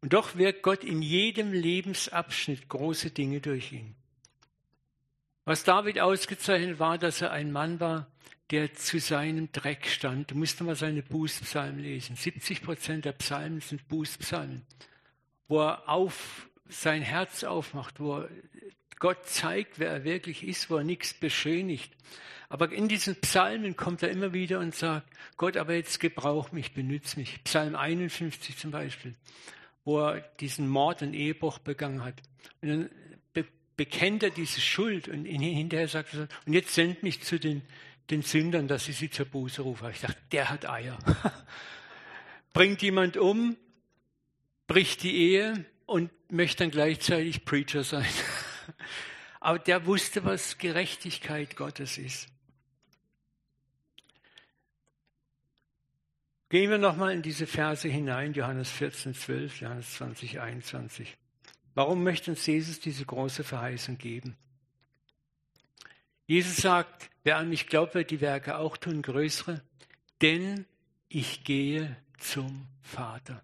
Und 0.00 0.14
doch 0.14 0.36
wirkt 0.36 0.62
Gott 0.62 0.82
in 0.82 1.02
jedem 1.02 1.52
Lebensabschnitt 1.52 2.68
große 2.68 3.10
Dinge 3.10 3.40
durch 3.40 3.72
ihn. 3.72 3.94
Was 5.44 5.64
David 5.64 6.00
ausgezeichnet 6.00 6.78
war, 6.78 6.98
dass 6.98 7.20
er 7.22 7.32
ein 7.32 7.50
Mann 7.52 7.80
war, 7.80 8.06
der 8.50 8.74
zu 8.74 8.98
seinem 8.98 9.52
Dreck 9.52 9.86
stand. 9.86 10.30
Du 10.32 10.34
musst 10.34 10.60
mal 10.60 10.74
seine 10.74 11.02
Bußpsalmen 11.02 11.80
lesen. 11.80 12.16
70 12.16 12.62
Prozent 12.62 13.04
der 13.04 13.12
Psalmen 13.12 13.60
sind 13.60 13.86
Bußpsalmen, 13.88 14.62
wo 15.48 15.60
er 15.60 15.88
auf 15.88 16.48
sein 16.68 17.02
Herz 17.02 17.44
aufmacht, 17.44 18.00
wo 18.00 18.24
Gott 18.98 19.26
zeigt, 19.26 19.78
wer 19.78 19.90
er 19.90 20.04
wirklich 20.04 20.46
ist, 20.46 20.68
wo 20.68 20.76
er 20.76 20.84
nichts 20.84 21.14
beschönigt. 21.14 21.92
Aber 22.48 22.70
in 22.72 22.88
diesen 22.88 23.14
Psalmen 23.20 23.76
kommt 23.76 24.02
er 24.02 24.10
immer 24.10 24.32
wieder 24.32 24.58
und 24.58 24.74
sagt, 24.74 25.08
Gott, 25.36 25.56
aber 25.56 25.74
jetzt 25.74 26.00
gebrauch 26.00 26.50
mich, 26.50 26.74
benütze 26.74 27.18
mich. 27.18 27.42
Psalm 27.44 27.76
51 27.76 28.56
zum 28.58 28.72
Beispiel, 28.72 29.14
wo 29.84 30.00
er 30.00 30.20
diesen 30.40 30.68
Mord 30.68 31.02
und 31.02 31.14
Ehebruch 31.14 31.60
begangen 31.60 32.04
hat. 32.04 32.20
Und 32.60 32.68
dann 32.68 32.90
bekennt 33.80 34.22
er 34.22 34.28
diese 34.28 34.60
Schuld 34.60 35.08
und 35.08 35.24
hinterher 35.24 35.88
sagt 35.88 36.12
er, 36.12 36.28
und 36.44 36.52
jetzt 36.52 36.74
send 36.74 37.02
mich 37.02 37.22
zu 37.22 37.40
den 37.40 37.62
den 38.10 38.22
Sündern, 38.22 38.68
dass 38.68 38.84
sie 38.84 38.92
sie 38.92 39.10
zur 39.10 39.26
Buße 39.26 39.62
rufen. 39.62 39.88
Ich 39.90 40.00
dachte, 40.00 40.18
der 40.32 40.50
hat 40.50 40.68
Eier. 40.68 40.98
Bringt 42.52 42.82
jemand 42.82 43.16
um, 43.16 43.56
bricht 44.66 45.02
die 45.02 45.16
Ehe 45.16 45.64
und 45.86 46.10
möchte 46.30 46.64
dann 46.64 46.70
gleichzeitig 46.70 47.44
Preacher 47.44 47.84
sein. 47.84 48.08
Aber 49.40 49.58
der 49.58 49.86
wusste, 49.86 50.24
was 50.24 50.58
Gerechtigkeit 50.58 51.56
Gottes 51.56 51.98
ist. 51.98 52.28
Gehen 56.48 56.68
wir 56.68 56.78
nochmal 56.78 57.14
in 57.14 57.22
diese 57.22 57.46
Verse 57.46 57.88
hinein, 57.88 58.32
Johannes 58.32 58.70
14, 58.72 59.14
12, 59.14 59.60
Johannes 59.60 59.94
20, 59.94 60.40
21. 60.40 61.16
Warum 61.74 62.02
möchte 62.02 62.30
uns 62.30 62.46
Jesus 62.46 62.80
diese 62.80 63.04
große 63.04 63.44
Verheißung 63.44 63.98
geben? 63.98 64.36
Jesus 66.26 66.56
sagt, 66.56 67.10
wer 67.24 67.38
an 67.38 67.48
mich 67.48 67.66
glaubt, 67.66 67.94
wird 67.94 68.10
die 68.10 68.20
Werke 68.20 68.56
auch 68.56 68.76
tun, 68.76 69.02
größere, 69.02 69.62
denn 70.22 70.64
ich 71.08 71.44
gehe 71.44 71.96
zum 72.18 72.66
Vater. 72.82 73.42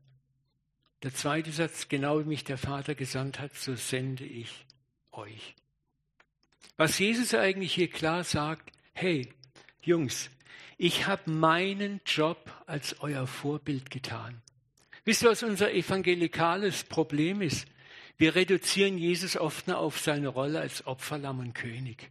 Der 1.02 1.12
zweite 1.14 1.52
Satz, 1.52 1.88
genau 1.88 2.20
wie 2.20 2.28
mich 2.28 2.44
der 2.44 2.58
Vater 2.58 2.94
gesandt 2.94 3.38
hat, 3.38 3.54
so 3.54 3.74
sende 3.74 4.24
ich 4.24 4.66
euch. 5.12 5.54
Was 6.76 6.98
Jesus 6.98 7.34
eigentlich 7.34 7.74
hier 7.74 7.90
klar 7.90 8.24
sagt, 8.24 8.72
hey, 8.92 9.32
Jungs, 9.82 10.30
ich 10.78 11.06
habe 11.06 11.30
meinen 11.30 12.00
Job 12.04 12.52
als 12.66 13.00
euer 13.00 13.26
Vorbild 13.26 13.90
getan. 13.90 14.42
Wisst 15.04 15.22
ihr, 15.22 15.30
was 15.30 15.42
unser 15.42 15.72
evangelikales 15.72 16.84
Problem 16.84 17.40
ist? 17.40 17.66
Wir 18.18 18.34
reduzieren 18.34 18.98
Jesus 18.98 19.36
oft 19.36 19.66
nur 19.66 19.78
auf 19.78 19.98
seine 19.98 20.28
Rolle 20.28 20.60
als 20.60 20.86
Opferlamm 20.86 21.38
und 21.40 21.54
König 21.54 22.10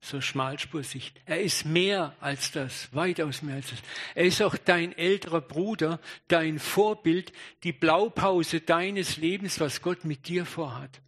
so 0.00 0.20
Schmalspursicht. 0.20 1.20
Er 1.26 1.40
ist 1.42 1.66
mehr 1.66 2.16
als 2.20 2.52
das, 2.52 2.92
weitaus 2.94 3.42
mehr 3.42 3.56
als 3.56 3.70
das. 3.70 3.78
Er 4.14 4.24
ist 4.24 4.42
auch 4.42 4.56
dein 4.56 4.96
älterer 4.96 5.40
Bruder, 5.40 6.00
dein 6.28 6.58
Vorbild, 6.58 7.32
die 7.64 7.72
Blaupause 7.72 8.60
deines 8.60 9.18
Lebens, 9.18 9.60
was 9.60 9.82
Gott 9.82 10.04
mit 10.04 10.26
dir 10.26 10.46
vorhat. 10.46 11.00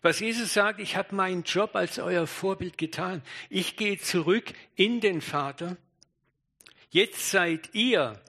Was 0.00 0.20
Jesus 0.20 0.54
sagt, 0.54 0.80
ich 0.80 0.96
habe 0.96 1.14
meinen 1.14 1.42
Job 1.42 1.76
als 1.76 1.98
euer 1.98 2.26
Vorbild 2.26 2.78
getan. 2.78 3.22
Ich 3.50 3.76
gehe 3.76 3.98
zurück 3.98 4.52
in 4.74 5.00
den 5.00 5.20
Vater. 5.20 5.76
Jetzt 6.90 7.30
seid 7.30 7.74
ihr, 7.74 8.20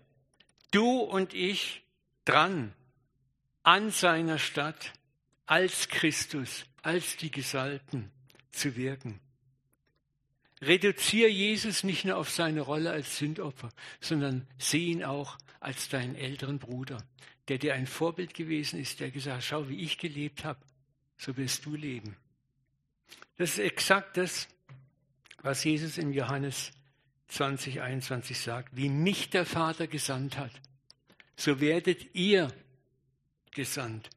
du 0.72 1.00
und 1.00 1.34
ich, 1.34 1.84
dran 2.26 2.74
an 3.66 3.90
seiner 3.90 4.38
Stadt 4.38 4.94
als 5.48 5.90
Christus, 5.90 6.66
als 6.84 7.18
die 7.18 7.32
Gesalbten 7.32 8.12
zu 8.52 8.76
wirken. 8.76 9.20
Reduziere 10.62 11.30
Jesus 11.30 11.84
nicht 11.84 12.06
nur 12.06 12.18
auf 12.18 12.30
seine 12.30 12.62
Rolle 12.62 12.92
als 12.92 13.18
Sündopfer, 13.18 13.70
sondern 14.00 14.48
sieh 14.60 14.92
ihn 14.92 15.04
auch 15.04 15.38
als 15.60 15.90
deinen 15.90 16.16
älteren 16.16 16.60
Bruder, 16.60 17.04
der 17.48 17.58
dir 17.58 17.74
ein 17.74 17.88
Vorbild 17.88 18.36
gewesen 18.36 18.80
ist, 18.80 19.00
der 19.00 19.10
gesagt 19.10 19.38
hat, 19.38 19.44
schau, 19.44 19.68
wie 19.68 19.82
ich 19.82 19.98
gelebt 19.98 20.46
habe, 20.46 20.60
so 21.18 21.36
wirst 21.36 21.66
du 21.66 21.76
leben. 21.76 22.16
Das 23.38 23.52
ist 23.52 23.60
exakt 23.60 24.16
das, 24.18 24.48
was 25.42 25.64
Jesus 25.64 25.98
in 25.98 26.14
Johannes 26.14 26.72
20, 27.30 27.82
21 27.82 28.38
sagt. 28.38 28.78
Wie 28.78 28.90
mich 28.90 29.32
der 29.32 29.46
Vater 29.46 29.88
gesandt 29.88 30.38
hat, 30.38 30.52
so 31.36 31.60
werdet 31.60 32.14
ihr 32.14 32.54
gesandt 33.56 34.10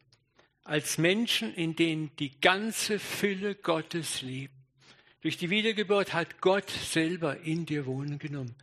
als 0.68 0.98
Menschen, 0.98 1.54
in 1.54 1.76
denen 1.76 2.14
die 2.18 2.38
ganze 2.42 2.98
Fülle 2.98 3.54
Gottes 3.54 4.20
lebt. 4.20 4.52
Durch 5.22 5.38
die 5.38 5.48
Wiedergeburt 5.48 6.12
hat 6.12 6.42
Gott 6.42 6.68
selber 6.68 7.40
in 7.40 7.64
dir 7.64 7.86
wohnen 7.86 8.18
genommen. 8.18 8.54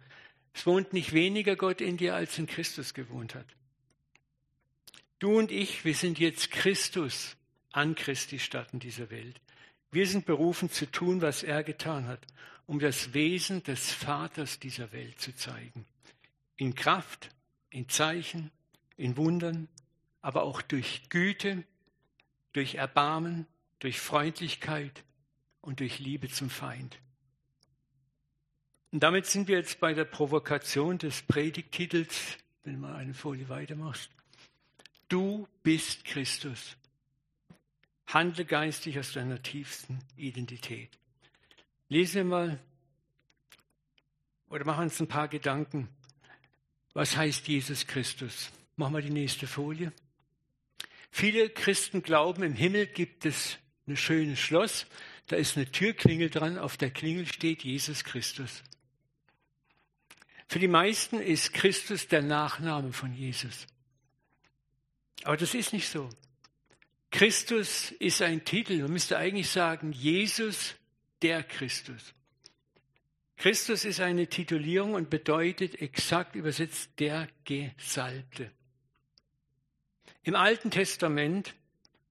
Es 0.54 0.68
wohnt 0.68 0.94
nicht 0.94 1.14
weniger 1.14 1.56
Gott 1.56 1.82
in 1.82 1.98
dir, 1.98 2.14
als 2.14 2.38
in 2.38 2.46
Christus 2.46 2.94
gewohnt 2.94 3.34
hat. 3.34 3.48
Du 5.18 5.36
und 5.36 5.52
ich, 5.52 5.84
wir 5.84 5.96
sind 5.96 6.20
jetzt 6.20 6.52
Christus 6.52 7.36
an 7.72 7.96
Christi 7.96 8.38
Stadt 8.38 8.72
in 8.72 8.80
dieser 8.80 9.10
Welt. 9.10 9.42
Wir 9.92 10.06
sind 10.06 10.28
berufen 10.28 10.70
zu 10.70 10.86
tun, 10.86 11.22
was 11.22 11.42
er 11.42 11.64
getan 11.64 12.08
hat, 12.08 12.22
um 12.68 12.78
das 12.80 13.16
Wesen 13.16 13.64
des 13.64 13.92
Vaters 13.92 14.60
dieser 14.60 14.92
Welt 14.92 15.20
zu 15.20 15.36
zeigen. 15.36 15.86
In 16.56 16.76
Kraft, 16.76 17.30
in 17.72 17.90
Zeichen, 17.90 18.52
in 18.96 19.18
Wundern, 19.18 19.68
aber 20.26 20.42
auch 20.42 20.64
durch 20.64 21.08
Güte, 21.10 21.64
durch 22.52 22.76
Erbarmen, 22.76 23.46
durch 23.78 24.00
Freundlichkeit 24.00 25.04
und 25.62 25.82
durch 25.82 26.00
Liebe 26.00 26.30
zum 26.30 26.50
Feind. 26.50 26.98
Und 28.92 29.04
damit 29.04 29.28
sind 29.28 29.48
wir 29.48 29.58
jetzt 29.58 29.80
bei 29.80 29.94
der 29.94 30.06
Provokation 30.06 30.98
des 30.98 31.22
Predigtitels, 31.22 32.40
wenn 32.64 32.80
mal 32.80 32.96
eine 32.96 33.14
Folie 33.14 33.50
weitermachst. 33.50 34.10
Du 35.10 35.48
bist 35.62 36.06
Christus. 36.06 36.76
Handle 38.08 38.46
geistig 38.46 38.98
aus 38.98 39.14
deiner 39.14 39.44
tiefsten 39.44 40.00
Identität. 40.18 40.90
Lesen 41.88 42.16
wir 42.16 42.24
mal 42.24 42.60
oder 44.50 44.66
machen 44.66 44.86
uns 44.86 45.00
ein 45.00 45.08
paar 45.08 45.28
Gedanken. 45.28 45.88
Was 46.94 47.16
heißt 47.16 47.48
Jesus 47.48 47.86
Christus? 47.86 48.50
Machen 48.76 48.96
wir 48.96 49.02
die 49.04 49.12
nächste 49.12 49.46
Folie. 49.46 49.94
Viele 51.18 51.50
Christen 51.50 52.04
glauben, 52.04 52.44
im 52.44 52.56
Himmel 52.56 52.88
gibt 52.88 53.26
es 53.26 53.58
ein 53.88 53.96
schönes 53.96 54.38
Schloss, 54.38 54.86
da 55.28 55.38
ist 55.38 55.56
eine 55.56 55.72
Türklingel 55.72 56.30
dran, 56.30 56.60
auf 56.60 56.76
der 56.76 56.92
Klingel 56.92 57.26
steht 57.26 57.64
Jesus 57.64 58.04
Christus. 58.04 58.62
Für 60.50 60.60
die 60.60 60.68
meisten 60.68 61.22
ist 61.22 61.54
Christus 61.54 62.10
der 62.10 62.22
Nachname 62.22 62.92
von 62.92 63.14
Jesus. 63.14 63.66
Aber 65.24 65.38
das 65.38 65.54
ist 65.54 65.72
nicht 65.72 65.88
so. 65.88 66.10
Christus 67.12 67.92
ist 67.92 68.22
ein 68.22 68.44
Titel. 68.44 68.82
Man 68.82 68.92
müsste 68.92 69.18
eigentlich 69.18 69.50
sagen, 69.50 69.94
Jesus 69.94 70.76
der 71.22 71.44
Christus. 71.44 72.14
Christus 73.38 73.86
ist 73.86 74.02
eine 74.02 74.28
Titulierung 74.28 74.96
und 74.96 75.10
bedeutet 75.10 75.82
exakt 75.82 76.36
übersetzt 76.36 76.90
der 77.00 77.30
Gesalbte. 77.46 78.52
Im 80.26 80.34
Alten 80.34 80.72
Testament 80.72 81.54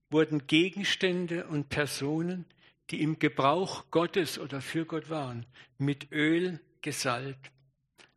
wurden 0.09 0.47
Gegenstände 0.47 1.47
und 1.47 1.67
Personen, 1.67 2.45
die 2.89 3.01
im 3.01 3.19
Gebrauch 3.19 3.91
Gottes 3.91 4.39
oder 4.39 4.61
für 4.61 4.85
Gott 4.85 5.09
waren, 5.09 5.45
mit 5.77 6.13
Öl 6.13 6.61
gesalbt. 6.81 7.51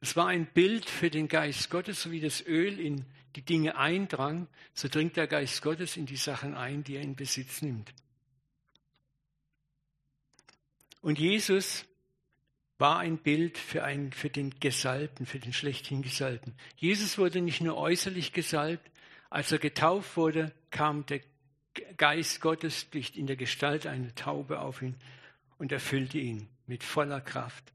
Es 0.00 0.14
war 0.14 0.28
ein 0.28 0.47
Bild 0.47 0.88
für 0.88 1.11
den 1.11 1.26
Geist 1.26 1.69
Gottes, 1.69 2.02
so 2.02 2.12
wie 2.12 2.21
das 2.21 2.47
Öl 2.47 2.78
in 2.78 3.07
die 3.35 3.43
Dinge 3.43 3.76
eindrang, 3.76 4.47
so 4.73 4.87
dringt 4.87 5.17
der 5.17 5.26
Geist 5.26 5.62
Gottes 5.62 5.97
in 5.97 6.07
die 6.07 6.17
Sachen 6.17 6.55
ein, 6.55 6.85
die 6.85 6.95
er 6.95 7.02
in 7.02 7.17
Besitz 7.17 7.61
nimmt. 7.61 7.93
Und 11.00 11.19
Jesus 11.19 11.85
war 12.78 13.00
ein 13.00 13.19
Bild 13.19 13.59
für, 13.59 13.83
einen, 13.83 14.12
für 14.12 14.31
den 14.31 14.61
Gesalbten, 14.61 15.26
für 15.26 15.40
den 15.40 15.52
schlechthin 15.52 16.02
Gesalbten. 16.02 16.55
Jesus 16.76 17.19
wurde 17.19 17.40
nicht 17.40 17.61
nur 17.61 17.76
äußerlich 17.76 18.33
gesalbt, 18.33 18.88
als 19.31 19.53
er 19.53 19.59
getauft 19.59 20.17
wurde, 20.17 20.53
kam 20.71 21.07
der 21.07 21.21
Geist 21.97 22.41
Gottes 22.41 22.87
in 23.15 23.27
der 23.27 23.37
Gestalt 23.37 23.87
einer 23.87 24.15
Taube 24.15 24.61
auf 24.61 24.83
ihn 24.83 24.97
und 25.59 25.73
erfüllte 25.73 26.19
ihn 26.19 26.49
mit 26.67 26.83
voller 26.83 27.21
Kraft. 27.21 27.73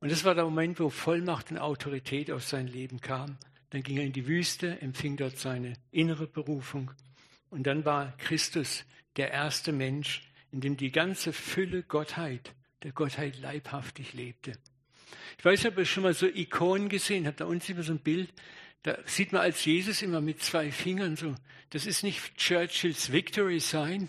Und 0.00 0.12
das 0.12 0.24
war 0.24 0.34
der 0.34 0.44
Moment, 0.44 0.78
wo 0.78 0.90
Vollmacht 0.90 1.50
und 1.50 1.58
Autorität 1.58 2.30
auf 2.30 2.44
sein 2.44 2.68
Leben 2.68 3.00
kam. 3.00 3.36
Dann 3.70 3.82
ging 3.82 3.98
er 3.98 4.04
in 4.04 4.12
die 4.12 4.26
Wüste, 4.26 4.80
empfing 4.80 5.16
dort 5.16 5.38
seine 5.38 5.74
innere 5.90 6.26
Berufung. 6.26 6.90
Und 7.50 7.66
dann 7.66 7.84
war 7.84 8.16
Christus 8.18 8.84
der 9.16 9.30
erste 9.32 9.72
Mensch, 9.72 10.22
in 10.52 10.60
dem 10.60 10.76
die 10.76 10.92
ganze 10.92 11.32
Fülle 11.32 11.82
Gottheit, 11.82 12.54
der 12.82 12.92
Gottheit 12.92 13.38
leibhaftig 13.38 14.14
lebte. 14.14 14.52
Ich 15.38 15.44
weiß 15.44 15.64
nicht, 15.64 15.72
ob 15.72 15.78
ihr 15.78 15.84
schon 15.84 16.04
mal 16.04 16.14
so 16.14 16.26
Ikonen 16.26 16.88
gesehen 16.88 17.26
habt. 17.26 17.40
Da 17.40 17.44
unten 17.46 17.72
immer 17.72 17.82
so 17.82 17.92
ein 17.92 17.98
Bild. 17.98 18.32
Da 18.82 18.98
sieht 19.06 19.32
man 19.32 19.42
als 19.42 19.64
Jesus 19.64 20.02
immer 20.02 20.20
mit 20.20 20.42
zwei 20.42 20.70
Fingern 20.70 21.16
so. 21.16 21.34
Das 21.70 21.86
ist 21.86 22.02
nicht 22.02 22.36
Churchills 22.36 23.12
Victory 23.12 23.60
Sign, 23.60 24.08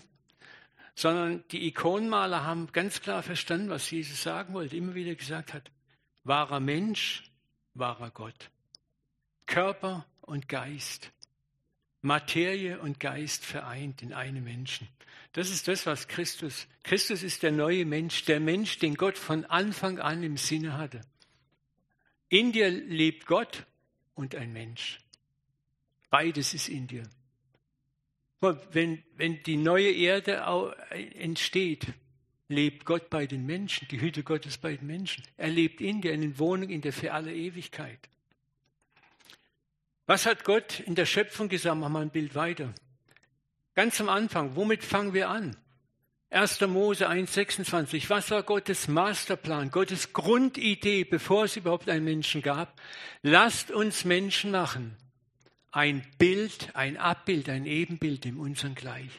sondern 0.94 1.44
die 1.50 1.66
Ikonenmaler 1.66 2.44
haben 2.44 2.70
ganz 2.72 3.00
klar 3.00 3.22
verstanden, 3.22 3.70
was 3.70 3.90
Jesus 3.90 4.22
sagen 4.22 4.54
wollte. 4.54 4.76
Immer 4.76 4.94
wieder 4.94 5.14
gesagt 5.14 5.52
hat, 5.54 5.70
wahrer 6.24 6.60
Mensch, 6.60 7.24
wahrer 7.74 8.10
Gott. 8.10 8.50
Körper 9.46 10.06
und 10.20 10.48
Geist. 10.48 11.10
Materie 12.02 12.78
und 12.78 13.00
Geist 13.00 13.44
vereint 13.44 14.02
in 14.02 14.12
einem 14.12 14.44
Menschen. 14.44 14.88
Das 15.32 15.50
ist 15.50 15.68
das, 15.68 15.86
was 15.86 16.08
Christus. 16.08 16.66
Christus 16.82 17.22
ist 17.22 17.42
der 17.42 17.52
neue 17.52 17.84
Mensch, 17.84 18.24
der 18.24 18.40
Mensch, 18.40 18.78
den 18.78 18.94
Gott 18.94 19.18
von 19.18 19.44
Anfang 19.44 19.98
an 19.98 20.22
im 20.22 20.36
Sinne 20.36 20.78
hatte. 20.78 21.02
In 22.28 22.52
dir 22.52 22.70
lebt 22.70 23.26
Gott 23.26 23.66
und 24.20 24.34
ein 24.34 24.52
Mensch. 24.52 25.00
Beides 26.10 26.52
ist 26.52 26.68
in 26.68 26.86
dir. 26.86 27.04
Wenn, 28.40 29.02
wenn 29.16 29.42
die 29.42 29.56
neue 29.56 29.90
Erde 29.90 30.42
entsteht, 31.14 31.86
lebt 32.48 32.84
Gott 32.84 33.08
bei 33.08 33.26
den 33.26 33.46
Menschen, 33.46 33.88
die 33.88 34.00
Hütte 34.00 34.22
Gottes 34.22 34.58
bei 34.58 34.76
den 34.76 34.86
Menschen. 34.86 35.24
Er 35.38 35.48
lebt 35.48 35.80
in 35.80 36.02
dir, 36.02 36.12
in 36.12 36.20
den 36.20 36.38
Wohnungen 36.38 36.70
in 36.70 36.82
der 36.82 36.92
für 36.92 37.12
alle 37.12 37.34
Ewigkeit. 37.34 37.98
Was 40.06 40.26
hat 40.26 40.44
Gott 40.44 40.80
in 40.80 40.94
der 40.94 41.06
Schöpfung 41.06 41.48
gesagt? 41.48 41.78
Machen 41.78 41.92
wir 41.94 42.00
ein 42.00 42.10
Bild 42.10 42.34
weiter. 42.34 42.74
Ganz 43.74 44.00
am 44.00 44.10
Anfang, 44.10 44.54
womit 44.54 44.84
fangen 44.84 45.14
wir 45.14 45.30
an? 45.30 45.56
1. 46.30 46.60
Mose 46.68 47.08
1,26. 47.08 48.08
Was 48.08 48.30
war 48.30 48.44
Gottes 48.44 48.86
Masterplan, 48.86 49.72
Gottes 49.72 50.12
Grundidee, 50.12 51.02
bevor 51.02 51.44
es 51.44 51.56
überhaupt 51.56 51.88
einen 51.88 52.04
Menschen 52.04 52.40
gab? 52.40 52.80
Lasst 53.22 53.72
uns 53.72 54.04
Menschen 54.04 54.52
machen. 54.52 54.96
Ein 55.72 56.06
Bild, 56.18 56.70
ein 56.74 56.96
Abbild, 56.96 57.48
ein 57.48 57.66
Ebenbild 57.66 58.26
in 58.26 58.36
unseren 58.36 58.76
gleich. 58.76 59.10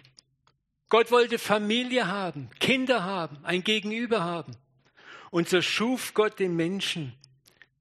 Gott 0.88 1.12
wollte 1.12 1.38
Familie 1.38 2.08
haben, 2.08 2.50
Kinder 2.60 3.04
haben, 3.04 3.40
ein 3.44 3.64
Gegenüber 3.64 4.24
haben. 4.24 4.56
Und 5.32 5.50
so 5.50 5.62
schuf 5.62 6.14
Gott 6.14 6.40
den 6.40 6.56
Menschen. 6.56 7.14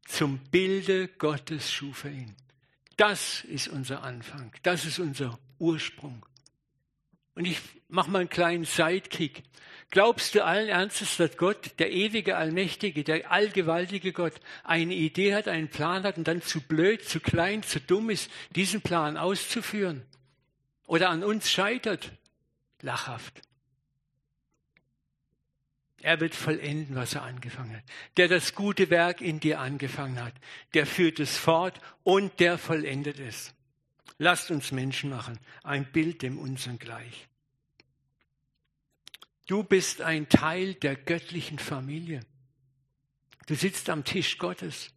Zum 0.06 0.38
Bilde 0.50 1.06
Gottes 1.06 1.72
schuf 1.72 2.04
er 2.04 2.10
ihn. 2.10 2.34
Das 2.96 3.44
ist 3.44 3.68
unser 3.68 4.02
Anfang. 4.02 4.52
Das 4.64 4.84
ist 4.84 4.98
unser 4.98 5.38
Ursprung. 5.58 6.24
Und 7.34 7.46
ich 7.46 7.60
mache 7.88 8.10
mal 8.10 8.20
einen 8.20 8.28
kleinen 8.28 8.64
Sidekick. 8.64 9.42
Glaubst 9.90 10.34
du 10.34 10.44
allen 10.44 10.68
Ernstes, 10.68 11.16
dass 11.16 11.36
Gott, 11.36 11.72
der 11.80 11.90
ewige, 11.90 12.36
allmächtige, 12.36 13.02
der 13.02 13.30
allgewaltige 13.32 14.12
Gott, 14.12 14.34
eine 14.62 14.94
Idee 14.94 15.34
hat, 15.34 15.48
einen 15.48 15.68
Plan 15.68 16.04
hat 16.04 16.16
und 16.16 16.28
dann 16.28 16.42
zu 16.42 16.60
blöd, 16.60 17.04
zu 17.04 17.18
klein, 17.18 17.64
zu 17.64 17.80
dumm 17.80 18.10
ist, 18.10 18.30
diesen 18.54 18.82
Plan 18.82 19.16
auszuführen? 19.16 20.02
Oder 20.86 21.10
an 21.10 21.24
uns 21.24 21.50
scheitert? 21.50 22.12
Lachhaft. 22.82 23.42
Er 26.02 26.20
wird 26.20 26.34
vollenden, 26.34 26.96
was 26.96 27.14
er 27.14 27.22
angefangen 27.22 27.76
hat. 27.76 27.84
Der 28.16 28.28
das 28.28 28.54
gute 28.54 28.90
Werk 28.90 29.20
in 29.20 29.40
dir 29.40 29.60
angefangen 29.60 30.22
hat, 30.22 30.32
der 30.72 30.86
führt 30.86 31.20
es 31.20 31.36
fort 31.36 31.78
und 32.04 32.40
der 32.40 32.58
vollendet 32.58 33.18
es. 33.18 33.52
Lasst 34.22 34.50
uns 34.50 34.70
Menschen 34.70 35.08
machen, 35.08 35.38
ein 35.62 35.90
Bild 35.90 36.20
dem 36.20 36.38
unseren 36.38 36.78
gleich. 36.78 37.26
Du 39.46 39.64
bist 39.64 40.02
ein 40.02 40.28
Teil 40.28 40.74
der 40.74 40.94
göttlichen 40.94 41.58
Familie. 41.58 42.20
Du 43.46 43.54
sitzt 43.54 43.88
am 43.88 44.04
Tisch 44.04 44.36
Gottes. 44.36 44.90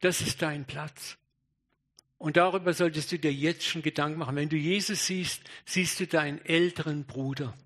Das 0.00 0.20
ist 0.20 0.42
dein 0.42 0.66
Platz. 0.66 1.16
Und 2.18 2.36
darüber 2.36 2.74
solltest 2.74 3.10
du 3.10 3.18
dir 3.18 3.32
jetzt 3.32 3.64
schon 3.64 3.80
Gedanken 3.80 4.18
machen. 4.18 4.36
Wenn 4.36 4.50
du 4.50 4.56
Jesus 4.56 5.06
siehst, 5.06 5.40
siehst 5.64 5.98
du 6.00 6.06
deinen 6.06 6.44
älteren 6.44 7.06
Bruder. 7.06 7.56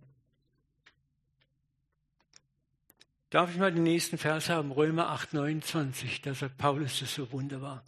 Darf 3.31 3.51
ich 3.51 3.59
mal 3.59 3.73
den 3.73 3.83
nächsten 3.83 4.19
Vers 4.19 4.49
haben? 4.49 4.71
Römer 4.71 5.09
8, 5.09 5.35
29. 5.35 6.23
Da 6.23 6.33
sagt 6.33 6.59
Paulus 6.59 7.01
das 7.01 7.13
so 7.13 7.33
wunderbar. 7.33 7.85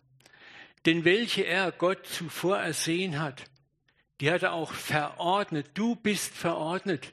Denn 0.86 1.04
welche 1.04 1.44
er 1.44 1.72
Gott 1.72 2.06
zuvor 2.06 2.58
ersehen 2.58 3.18
hat, 3.18 3.44
die 4.20 4.30
hat 4.30 4.42
er 4.42 4.52
auch 4.52 4.72
verordnet. 4.72 5.70
Du 5.74 5.96
bist 5.96 6.34
verordnet 6.34 7.12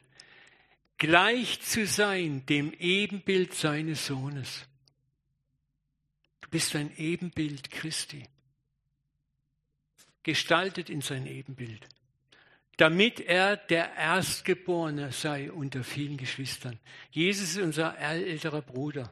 gleich 1.01 1.59
zu 1.61 1.87
sein 1.87 2.45
dem 2.45 2.73
Ebenbild 2.73 3.55
seines 3.55 4.05
Sohnes. 4.05 4.67
Du 6.41 6.49
bist 6.49 6.75
ein 6.75 6.95
Ebenbild 6.95 7.71
Christi, 7.71 8.23
gestaltet 10.21 10.91
in 10.91 11.01
sein 11.01 11.25
Ebenbild, 11.25 11.87
damit 12.77 13.19
er 13.19 13.57
der 13.57 13.95
Erstgeborene 13.95 15.11
sei 15.11 15.51
unter 15.51 15.83
vielen 15.83 16.17
Geschwistern. 16.17 16.77
Jesus 17.09 17.55
ist 17.55 17.63
unser 17.63 17.97
älterer 17.97 18.61
Bruder. 18.61 19.11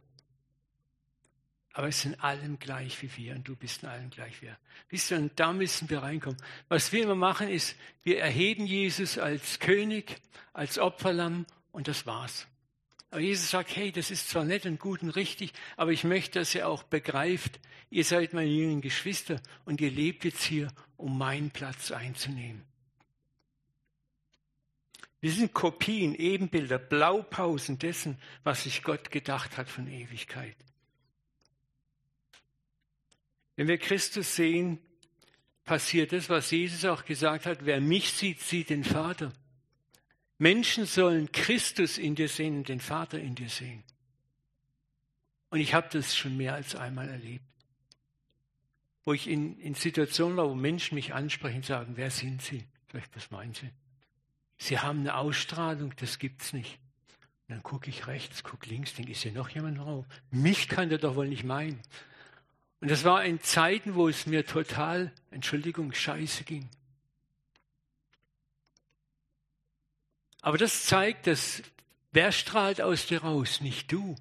Aber 1.80 1.88
es 1.88 2.02
sind 2.02 2.22
allem 2.22 2.60
gleich 2.60 3.02
wie 3.02 3.10
wir 3.15 3.36
und 3.36 3.48
du 3.48 3.56
bist 3.56 3.84
in 3.84 3.88
allem 3.88 4.10
gleich 4.10 4.42
wie 4.42 4.48
wir. 4.48 4.58
Wisst 4.89 5.12
ihr, 5.12 5.18
und 5.18 5.39
da 5.39 5.54
müssen 5.54 5.89
wir 5.89 6.04
reinkommen. 6.04 6.38
Was 6.68 6.92
wir 6.92 7.04
immer 7.04 7.15
machen, 7.15 7.48
ist, 7.48 7.74
wir 8.04 8.20
erheben 8.20 8.65
Jesus 8.65 9.18
als 9.18 9.60
König, 9.60 10.18
als 10.52 10.78
Opferlamm 10.78 11.46
und 11.72 11.88
das 11.88 12.06
war's. 12.06 12.48
Aber 13.12 13.22
Jesus 13.22 13.52
sagt, 13.52 13.78
hey, 13.78 13.94
das 13.94 14.12
ist 14.12 14.30
zwar 14.30 14.44
nett 14.44 14.65
und 14.65 14.78
gut 14.78 15.04
und 15.04 15.12
richtig, 15.12 15.54
aber 15.78 15.94
ich 15.94 16.04
möchte, 16.04 16.39
dass 16.39 16.54
ihr 16.54 16.68
auch 16.68 16.84
begreift, 16.84 17.62
ihr 17.89 18.04
seid 18.04 18.34
meine 18.34 18.50
jüngeren 18.50 18.82
Geschwister 18.82 19.39
und 19.63 19.80
ihr 19.80 19.89
lebt 19.89 20.26
jetzt 20.26 20.44
hier, 20.44 20.68
um 20.98 21.18
meinen 21.18 21.50
Platz 21.50 21.92
einzunehmen. 21.92 22.62
Wir 25.22 25.32
sind 25.32 25.54
Kopien, 25.54 26.13
Ebenbilder, 26.13 26.78
Blaupausen 26.78 27.80
dessen, 27.80 28.18
was 28.44 28.63
sich 28.63 28.84
Gott 28.84 29.12
gedacht 29.12 29.56
hat 29.56 29.70
von 29.70 29.88
Ewigkeit. 29.88 30.58
Wenn 33.60 33.67
wir 33.67 33.78
Christus 33.78 34.38
sehen, 34.38 34.80
passiert 35.65 36.13
das, 36.13 36.30
was 36.30 36.50
Jesus 36.50 36.86
auch 36.86 37.04
gesagt 37.04 37.45
hat, 37.45 37.65
wer 37.65 37.82
mich 37.82 38.13
sieht, 38.13 38.39
sieht 38.39 38.69
den 38.69 38.86
Vater. 38.86 39.34
Menschen 40.38 40.86
sollen 40.86 41.30
Christus 41.34 41.98
in 41.98 42.15
dir 42.15 42.30
sehen 42.30 42.60
und 42.60 42.69
den 42.69 42.80
Vater 42.80 43.19
in 43.19 43.36
dir 43.36 43.50
sehen. 43.50 43.84
Und 45.50 45.60
ich 45.60 45.74
habe 45.74 45.89
das 45.91 46.15
schon 46.15 46.38
mehr 46.38 46.54
als 46.54 46.74
einmal 46.78 47.10
erlebt. 47.10 47.43
Wo 49.04 49.12
ich 49.12 49.28
in, 49.28 49.60
in 49.60 49.74
Situationen 49.74 50.38
war, 50.38 50.50
wo 50.50 50.56
Menschen 50.56 50.95
mich 50.95 51.13
ansprechen 51.13 51.58
und 51.58 51.65
sagen, 51.65 51.98
wer 51.98 52.12
sind 52.12 52.41
Sie? 52.41 52.63
Ich, 52.93 53.04
was 53.13 53.30
meinen 53.30 53.54
Sie? 53.54 53.69
Sie 54.58 54.80
haben 54.80 55.02
eine 55.02 55.15
Ausstrahlung, 55.15 55.93
das 55.98 56.17
gibt's 56.17 56.54
nicht. 56.54 56.80
Und 57.50 57.56
dann 57.56 57.63
gucke 57.63 57.89
ich 57.89 58.08
rechts, 58.08 58.41
gucke 58.41 58.69
links, 58.69 58.93
denke, 58.93 59.12
ist 59.12 59.24
hier 59.24 59.34
noch 59.34 59.50
jemand 59.50 59.80
drauf? 59.80 60.06
Mich 60.32 60.69
kann 60.69 60.88
der 60.88 60.98
doch 60.98 61.17
wohl 61.17 61.28
nicht 61.28 61.43
meinen. 61.43 61.82
Und 62.82 62.89
das 62.89 63.04
war 63.04 63.24
in 63.26 63.42
Zeiten, 63.42 63.96
wo 63.96 64.08
es 64.08 64.26
mir 64.26 64.46
total, 64.46 65.12
Entschuldigung, 65.32 65.94
scheiße 65.94 66.44
ging. 66.46 66.70
Aber 70.42 70.58
das 70.58 70.86
zeigt, 70.86 71.28
dass 71.28 71.62
wer 72.12 72.32
strahlt 72.32 72.82
aus 72.82 73.08
dir 73.08 73.22
raus? 73.24 73.60
Nicht 73.60 73.92
du, 73.92 74.15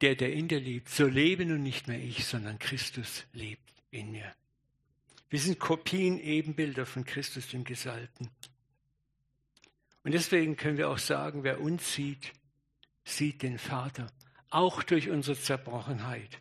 der, 0.00 0.16
der 0.16 0.32
in 0.32 0.48
dir 0.48 0.60
lebt. 0.60 0.88
So 0.88 1.06
lebe 1.06 1.46
nun 1.46 1.62
nicht 1.62 1.86
mehr 1.86 2.00
ich, 2.00 2.26
sondern 2.26 2.58
Christus 2.58 3.24
lebt 3.32 3.72
in 3.90 4.10
mir. 4.10 4.34
Wir 5.30 5.38
sind 5.38 5.60
Kopien, 5.60 6.18
Ebenbilder 6.18 6.86
von 6.86 7.04
Christus, 7.04 7.48
dem 7.48 7.64
Gesalbten. 7.64 8.30
Und 10.02 10.12
deswegen 10.12 10.56
können 10.56 10.78
wir 10.78 10.88
auch 10.88 10.98
sagen, 10.98 11.44
wer 11.44 11.60
uns 11.60 11.92
sieht, 11.92 12.32
sieht 13.04 13.42
den 13.42 13.58
Vater, 13.58 14.10
auch 14.48 14.82
durch 14.82 15.10
unsere 15.10 15.38
Zerbrochenheit. 15.38 16.40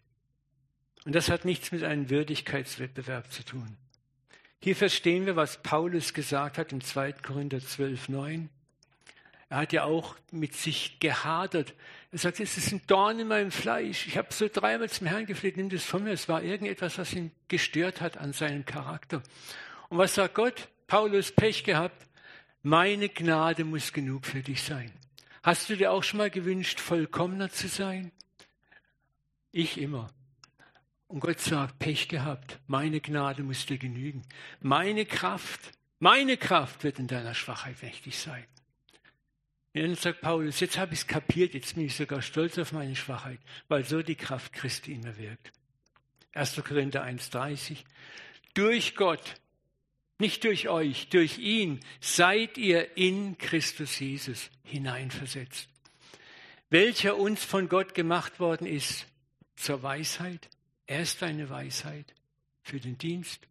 Und 1.07 1.15
das 1.15 1.29
hat 1.29 1.45
nichts 1.45 1.71
mit 1.71 1.85
einem 1.85 2.09
Würdigkeitswettbewerb 2.09 3.31
zu 3.31 3.45
tun. 3.45 3.77
Hier 4.61 4.75
verstehen 4.75 5.25
wir, 5.25 5.37
was 5.37 5.63
Paulus 5.63 6.13
gesagt 6.13 6.57
hat 6.57 6.73
im 6.73 6.81
2. 6.81 7.13
Korinther 7.13 7.61
12, 7.61 8.09
9. 8.09 8.49
Er 9.47 9.57
hat 9.57 9.71
ja 9.71 9.85
auch 9.85 10.17
mit 10.31 10.53
sich 10.53 10.99
gehadert. 10.99 11.73
Er 12.11 12.17
sagt, 12.17 12.41
es 12.41 12.57
ist 12.57 12.73
ein 12.73 12.81
Dorn 12.87 13.21
in 13.21 13.29
meinem 13.29 13.51
Fleisch. 13.51 14.05
Ich 14.05 14.17
habe 14.17 14.33
so 14.33 14.49
dreimal 14.51 14.89
zum 14.89 15.07
Herrn 15.07 15.25
gefleht, 15.25 15.55
nimm 15.55 15.69
das 15.69 15.85
von 15.85 16.03
mir. 16.03 16.11
Es 16.11 16.27
war 16.27 16.43
irgendetwas, 16.43 16.97
was 16.97 17.13
ihn 17.13 17.31
gestört 17.47 18.01
hat 18.01 18.17
an 18.17 18.33
seinem 18.33 18.65
Charakter. 18.65 19.23
Und 19.87 19.99
was 19.99 20.13
sagt 20.13 20.35
Gott? 20.35 20.67
Paulus 20.87 21.31
Pech 21.31 21.63
gehabt. 21.63 22.05
Meine 22.63 23.07
Gnade 23.07 23.63
muss 23.63 23.93
genug 23.93 24.25
für 24.25 24.41
dich 24.41 24.61
sein. 24.61 24.91
Hast 25.41 25.69
du 25.69 25.77
dir 25.77 25.93
auch 25.93 26.03
schon 26.03 26.17
mal 26.17 26.29
gewünscht, 26.29 26.81
vollkommener 26.81 27.49
zu 27.49 27.69
sein? 27.69 28.11
Ich 29.53 29.77
immer. 29.77 30.09
Und 31.07 31.21
Gott 31.21 31.39
sagt, 31.39 31.79
Pech 31.79 32.09
gehabt, 32.09 32.59
meine 32.67 32.99
Gnade 32.99 33.43
muss 33.43 33.65
dir 33.65 33.77
genügen. 33.77 34.23
Meine 34.59 35.05
Kraft, 35.05 35.71
meine 35.99 36.37
Kraft 36.37 36.83
wird 36.83 36.99
in 36.99 37.07
deiner 37.07 37.33
Schwachheit 37.33 37.81
mächtig 37.81 38.17
sein. 38.17 38.45
Und 39.73 39.81
dann 39.81 39.95
sagt 39.95 40.21
Paulus, 40.21 40.59
jetzt 40.59 40.77
habe 40.77 40.93
ich 40.93 41.01
es 41.01 41.07
kapiert, 41.07 41.53
jetzt 41.53 41.75
bin 41.75 41.85
ich 41.85 41.95
sogar 41.95 42.21
stolz 42.21 42.57
auf 42.57 42.71
meine 42.71 42.95
Schwachheit, 42.95 43.39
weil 43.67 43.85
so 43.85 44.01
die 44.01 44.15
Kraft 44.15 44.51
Christi 44.51 44.93
in 44.93 45.01
mir 45.01 45.17
wirkt. 45.17 45.51
1. 46.33 46.55
Korinther 46.63 47.03
1,30. 47.03 47.77
Durch 48.53 48.95
Gott, 48.95 49.35
nicht 50.19 50.43
durch 50.43 50.67
euch, 50.67 51.09
durch 51.09 51.37
ihn 51.37 51.79
seid 52.01 52.57
ihr 52.57 52.97
in 52.97 53.37
Christus 53.37 53.99
Jesus 53.99 54.49
hineinversetzt, 54.63 55.69
welcher 56.69 57.17
uns 57.17 57.43
von 57.45 57.69
Gott 57.69 57.93
gemacht 57.93 58.39
worden 58.39 58.67
ist 58.67 59.05
zur 59.55 59.83
Weisheit. 59.83 60.49
Er 60.87 61.01
ist 61.01 61.21
deine 61.21 61.49
Weisheit 61.49 62.13
für 62.63 62.79
den 62.79 62.97
Dienst. 62.97 63.47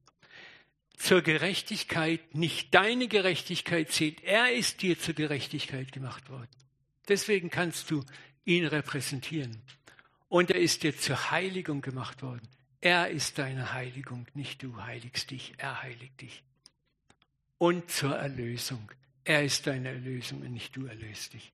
Zur 0.97 1.23
Gerechtigkeit, 1.23 2.35
nicht 2.35 2.75
deine 2.75 3.07
Gerechtigkeit 3.07 3.93
zählt, 3.93 4.25
er 4.25 4.53
ist 4.53 4.83
dir 4.83 4.99
zur 4.99 5.15
Gerechtigkeit 5.15 5.93
gemacht 5.93 6.29
worden. 6.31 6.51
Deswegen 7.07 7.51
kannst 7.51 7.91
du 7.91 8.05
ihn 8.45 8.67
repräsentieren. 8.67 9.63
Und 10.29 10.51
er 10.51 10.61
ist 10.61 10.83
dir 10.83 10.97
zur 10.97 11.31
Heiligung 11.31 11.83
gemacht 11.83 12.23
worden. 12.23 12.49
Er 12.81 13.11
ist 13.11 13.39
deine 13.39 13.73
Heiligung, 13.73 14.27
nicht 14.35 14.63
du 14.63 14.83
heiligst 14.83 15.31
dich, 15.31 15.55
er 15.59 15.83
heiligt 15.83 16.21
dich 16.21 16.43
und 17.59 17.91
zur 17.91 18.17
Erlösung. 18.17 18.91
Er 19.25 19.45
ist 19.45 19.67
deine 19.67 19.89
Erlösung 19.89 20.43
und 20.43 20.53
nicht 20.53 20.77
du 20.77 20.87
erlöst 20.87 21.35
dich. 21.35 21.53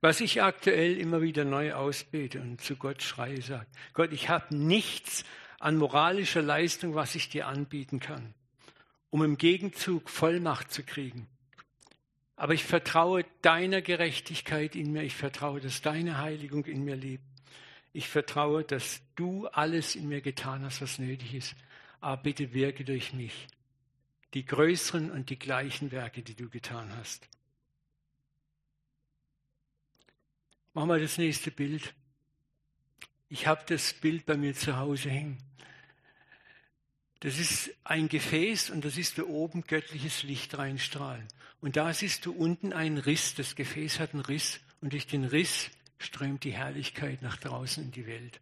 Was 0.00 0.20
ich 0.20 0.42
aktuell 0.42 0.96
immer 0.96 1.22
wieder 1.22 1.44
neu 1.44 1.72
ausbete 1.72 2.40
und 2.40 2.60
zu 2.60 2.76
Gott 2.76 3.02
schreie, 3.02 3.42
sagt, 3.42 3.74
Gott, 3.94 4.12
ich 4.12 4.28
habe 4.28 4.56
nichts 4.56 5.24
an 5.58 5.76
moralischer 5.76 6.42
Leistung, 6.42 6.94
was 6.94 7.16
ich 7.16 7.28
dir 7.28 7.48
anbieten 7.48 7.98
kann, 7.98 8.34
um 9.10 9.24
im 9.24 9.36
Gegenzug 9.36 10.08
Vollmacht 10.08 10.72
zu 10.72 10.84
kriegen. 10.84 11.26
Aber 12.36 12.54
ich 12.54 12.62
vertraue 12.62 13.24
deiner 13.42 13.82
Gerechtigkeit 13.82 14.76
in 14.76 14.92
mir, 14.92 15.02
ich 15.02 15.16
vertraue, 15.16 15.60
dass 15.60 15.82
deine 15.82 16.18
Heiligung 16.18 16.64
in 16.66 16.84
mir 16.84 16.94
lebt. 16.94 17.24
Ich 17.92 18.08
vertraue, 18.08 18.62
dass 18.62 19.00
du 19.16 19.48
alles 19.48 19.96
in 19.96 20.08
mir 20.08 20.20
getan 20.20 20.64
hast, 20.64 20.80
was 20.80 21.00
nötig 21.00 21.34
ist, 21.34 21.56
aber 22.00 22.22
bitte 22.22 22.52
wirke 22.52 22.84
durch 22.84 23.12
mich 23.12 23.48
die 24.34 24.44
größeren 24.44 25.10
und 25.10 25.30
die 25.30 25.38
gleichen 25.38 25.90
Werke, 25.90 26.22
die 26.22 26.34
du 26.34 26.48
getan 26.48 26.94
hast. 26.96 27.28
Machen 30.74 30.88
wir 30.88 30.98
das 30.98 31.18
nächste 31.18 31.50
Bild. 31.50 31.94
Ich 33.28 33.46
habe 33.46 33.64
das 33.66 33.92
Bild 33.92 34.26
bei 34.26 34.36
mir 34.36 34.54
zu 34.54 34.76
Hause 34.76 35.10
hängen. 35.10 35.38
Das 37.20 37.38
ist 37.38 37.70
ein 37.84 38.08
Gefäß 38.08 38.70
und 38.70 38.84
das 38.84 38.96
ist 38.96 39.18
da 39.18 39.24
oben 39.24 39.62
göttliches 39.62 40.22
Licht 40.22 40.56
reinstrahlen. 40.56 41.26
Und 41.60 41.76
da 41.76 41.92
siehst 41.92 42.24
du 42.26 42.32
unten 42.32 42.72
einen 42.72 42.98
Riss. 42.98 43.34
Das 43.34 43.56
Gefäß 43.56 43.98
hat 43.98 44.12
einen 44.12 44.22
Riss 44.22 44.60
und 44.80 44.92
durch 44.92 45.06
den 45.06 45.24
Riss 45.24 45.70
strömt 45.98 46.44
die 46.44 46.52
Herrlichkeit 46.52 47.22
nach 47.22 47.36
draußen 47.36 47.82
in 47.82 47.90
die 47.90 48.06
Welt. 48.06 48.40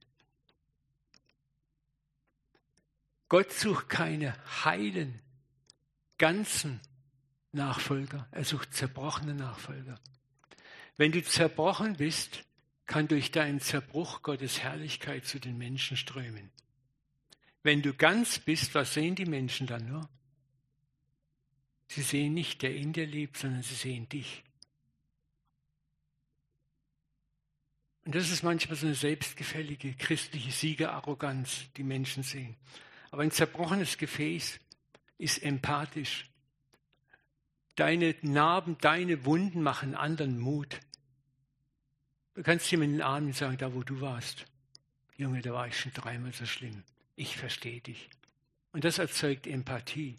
Gott 3.28 3.52
sucht 3.52 3.88
keine 3.88 4.36
heilen, 4.64 5.18
ganzen 6.18 6.80
Nachfolger, 7.52 8.28
er 8.30 8.44
sucht 8.44 8.74
zerbrochene 8.74 9.34
Nachfolger. 9.34 9.98
Wenn 10.96 11.12
du 11.12 11.22
zerbrochen 11.22 11.96
bist, 11.96 12.44
kann 12.86 13.08
durch 13.08 13.30
deinen 13.30 13.60
Zerbruch 13.60 14.22
Gottes 14.22 14.60
Herrlichkeit 14.60 15.26
zu 15.26 15.38
den 15.38 15.58
Menschen 15.58 15.96
strömen. 15.96 16.50
Wenn 17.62 17.82
du 17.82 17.92
ganz 17.94 18.38
bist, 18.38 18.74
was 18.74 18.94
sehen 18.94 19.16
die 19.16 19.26
Menschen 19.26 19.66
dann 19.66 19.86
nur? 19.88 20.08
Sie 21.88 22.02
sehen 22.02 22.34
nicht, 22.34 22.62
der 22.62 22.74
in 22.74 22.92
dir 22.92 23.06
lebt, 23.06 23.36
sondern 23.36 23.62
sie 23.62 23.74
sehen 23.74 24.08
dich. 24.08 24.44
Und 28.04 28.14
das 28.14 28.30
ist 28.30 28.44
manchmal 28.44 28.76
so 28.76 28.86
eine 28.86 28.94
selbstgefällige 28.94 29.94
christliche 29.94 30.52
Siegerarroganz, 30.52 31.66
die 31.76 31.82
Menschen 31.82 32.22
sehen. 32.22 32.56
Aber 33.10 33.22
ein 33.22 33.32
zerbrochenes 33.32 33.98
Gefäß 33.98 34.60
ist 35.18 35.42
empathisch. 35.42 36.30
Deine 37.74 38.14
Narben, 38.22 38.78
deine 38.78 39.24
Wunden 39.24 39.60
machen 39.60 39.96
anderen 39.96 40.38
Mut. 40.38 40.80
Du 42.36 42.42
kannst 42.42 42.70
ihm 42.70 42.82
in 42.82 42.92
den 42.92 43.02
Armen 43.02 43.32
sagen, 43.32 43.56
da 43.56 43.74
wo 43.74 43.82
du 43.82 44.02
warst, 44.02 44.44
Junge, 45.16 45.40
da 45.40 45.54
war 45.54 45.68
ich 45.68 45.80
schon 45.80 45.92
dreimal 45.94 46.34
so 46.34 46.44
schlimm. 46.44 46.82
Ich 47.16 47.38
verstehe 47.38 47.80
dich. 47.80 48.10
Und 48.72 48.84
das 48.84 48.98
erzeugt 48.98 49.46
Empathie. 49.46 50.16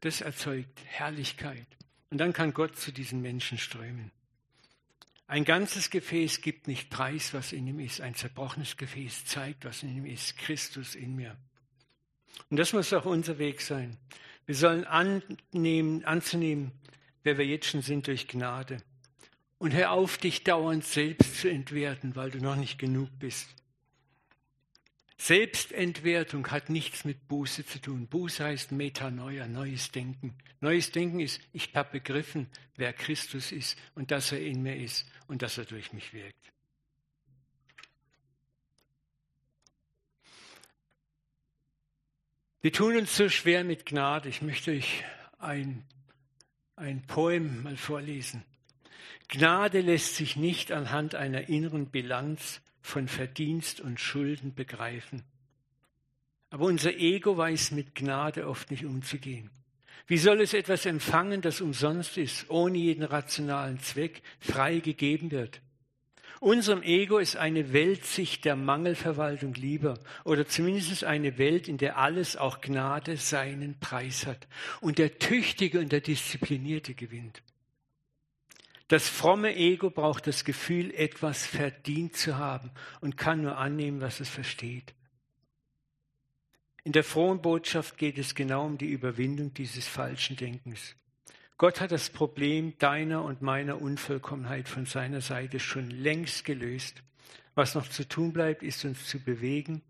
Das 0.00 0.22
erzeugt 0.22 0.80
Herrlichkeit. 0.86 1.66
Und 2.08 2.16
dann 2.16 2.32
kann 2.32 2.54
Gott 2.54 2.76
zu 2.76 2.90
diesen 2.90 3.20
Menschen 3.20 3.58
strömen. 3.58 4.10
Ein 5.26 5.44
ganzes 5.44 5.90
Gefäß 5.90 6.40
gibt 6.40 6.68
nicht 6.68 6.88
preis, 6.88 7.34
was 7.34 7.52
in 7.52 7.66
ihm 7.66 7.80
ist. 7.80 8.00
Ein 8.00 8.14
zerbrochenes 8.14 8.78
Gefäß 8.78 9.26
zeigt, 9.26 9.66
was 9.66 9.82
in 9.82 9.94
ihm 9.94 10.06
ist. 10.06 10.38
Christus 10.38 10.94
in 10.94 11.16
mir. 11.16 11.36
Und 12.48 12.56
das 12.56 12.72
muss 12.72 12.94
auch 12.94 13.04
unser 13.04 13.36
Weg 13.36 13.60
sein. 13.60 13.98
Wir 14.46 14.54
sollen 14.54 14.84
annehmen, 14.84 16.02
anzunehmen, 16.06 16.72
wer 17.22 17.36
wir 17.36 17.46
jetzt 17.46 17.66
schon 17.66 17.82
sind 17.82 18.06
durch 18.06 18.26
Gnade. 18.26 18.82
Und 19.62 19.74
hör 19.74 19.92
auf, 19.92 20.18
dich 20.18 20.42
dauernd 20.42 20.84
selbst 20.84 21.36
zu 21.36 21.48
entwerten, 21.48 22.16
weil 22.16 22.32
du 22.32 22.40
noch 22.40 22.56
nicht 22.56 22.80
genug 22.80 23.08
bist. 23.20 23.48
Selbstentwertung 25.16 26.50
hat 26.50 26.68
nichts 26.68 27.04
mit 27.04 27.28
Buße 27.28 27.64
zu 27.64 27.80
tun. 27.80 28.08
Buße 28.08 28.42
heißt 28.42 28.72
Metanoia, 28.72 29.46
neues 29.46 29.92
Denken. 29.92 30.36
Neues 30.60 30.90
Denken 30.90 31.20
ist, 31.20 31.40
ich 31.52 31.72
habe 31.76 31.92
begriffen, 31.92 32.48
wer 32.74 32.92
Christus 32.92 33.52
ist 33.52 33.78
und 33.94 34.10
dass 34.10 34.32
er 34.32 34.40
in 34.40 34.64
mir 34.64 34.74
ist 34.74 35.06
und 35.28 35.42
dass 35.42 35.58
er 35.58 35.64
durch 35.64 35.92
mich 35.92 36.12
wirkt. 36.12 36.52
Wir 42.62 42.72
tun 42.72 42.96
uns 42.96 43.16
so 43.16 43.28
schwer 43.28 43.62
mit 43.62 43.86
Gnade. 43.86 44.28
Ich 44.28 44.42
möchte 44.42 44.72
euch 44.72 45.04
ein, 45.38 45.84
ein 46.74 47.06
Poem 47.06 47.62
mal 47.62 47.76
vorlesen. 47.76 48.42
Gnade 49.32 49.80
lässt 49.80 50.16
sich 50.16 50.36
nicht 50.36 50.72
anhand 50.72 51.14
einer 51.14 51.48
inneren 51.48 51.86
Bilanz 51.86 52.60
von 52.82 53.08
Verdienst 53.08 53.80
und 53.80 53.98
Schulden 53.98 54.54
begreifen. 54.54 55.22
Aber 56.50 56.66
unser 56.66 56.94
Ego 56.98 57.38
weiß 57.38 57.70
mit 57.70 57.94
Gnade 57.94 58.46
oft 58.46 58.70
nicht 58.70 58.84
umzugehen. 58.84 59.48
Wie 60.06 60.18
soll 60.18 60.42
es 60.42 60.52
etwas 60.52 60.84
empfangen, 60.84 61.40
das 61.40 61.62
umsonst 61.62 62.18
ist, 62.18 62.50
ohne 62.50 62.76
jeden 62.76 63.04
rationalen 63.04 63.80
Zweck, 63.80 64.20
frei 64.38 64.80
gegeben 64.80 65.30
wird? 65.30 65.62
Unserem 66.40 66.82
Ego 66.82 67.16
ist 67.16 67.36
eine 67.36 67.72
Weltsicht 67.72 68.44
der 68.44 68.54
Mangelverwaltung 68.54 69.54
lieber 69.54 69.98
oder 70.24 70.46
zumindest 70.46 71.04
eine 71.04 71.38
Welt, 71.38 71.68
in 71.68 71.78
der 71.78 71.96
alles, 71.96 72.36
auch 72.36 72.60
Gnade, 72.60 73.16
seinen 73.16 73.80
Preis 73.80 74.26
hat 74.26 74.46
und 74.82 74.98
der 74.98 75.18
Tüchtige 75.18 75.80
und 75.80 75.90
der 75.90 76.02
Disziplinierte 76.02 76.92
gewinnt. 76.92 77.42
Das 78.92 79.08
fromme 79.08 79.56
Ego 79.56 79.88
braucht 79.88 80.26
das 80.26 80.44
Gefühl, 80.44 80.92
etwas 80.94 81.46
verdient 81.46 82.14
zu 82.14 82.36
haben 82.36 82.70
und 83.00 83.16
kann 83.16 83.40
nur 83.40 83.56
annehmen, 83.56 84.02
was 84.02 84.20
es 84.20 84.28
versteht. 84.28 84.92
In 86.84 86.92
der 86.92 87.02
frohen 87.02 87.40
Botschaft 87.40 87.96
geht 87.96 88.18
es 88.18 88.34
genau 88.34 88.66
um 88.66 88.76
die 88.76 88.90
Überwindung 88.90 89.54
dieses 89.54 89.88
falschen 89.88 90.36
Denkens. 90.36 90.94
Gott 91.56 91.80
hat 91.80 91.90
das 91.90 92.10
Problem 92.10 92.76
deiner 92.76 93.24
und 93.24 93.40
meiner 93.40 93.80
Unvollkommenheit 93.80 94.68
von 94.68 94.84
seiner 94.84 95.22
Seite 95.22 95.58
schon 95.58 95.88
längst 95.88 96.44
gelöst. 96.44 97.02
Was 97.54 97.74
noch 97.74 97.88
zu 97.88 98.06
tun 98.06 98.34
bleibt, 98.34 98.62
ist 98.62 98.84
uns 98.84 99.06
zu 99.06 99.18
bewegen, 99.20 99.80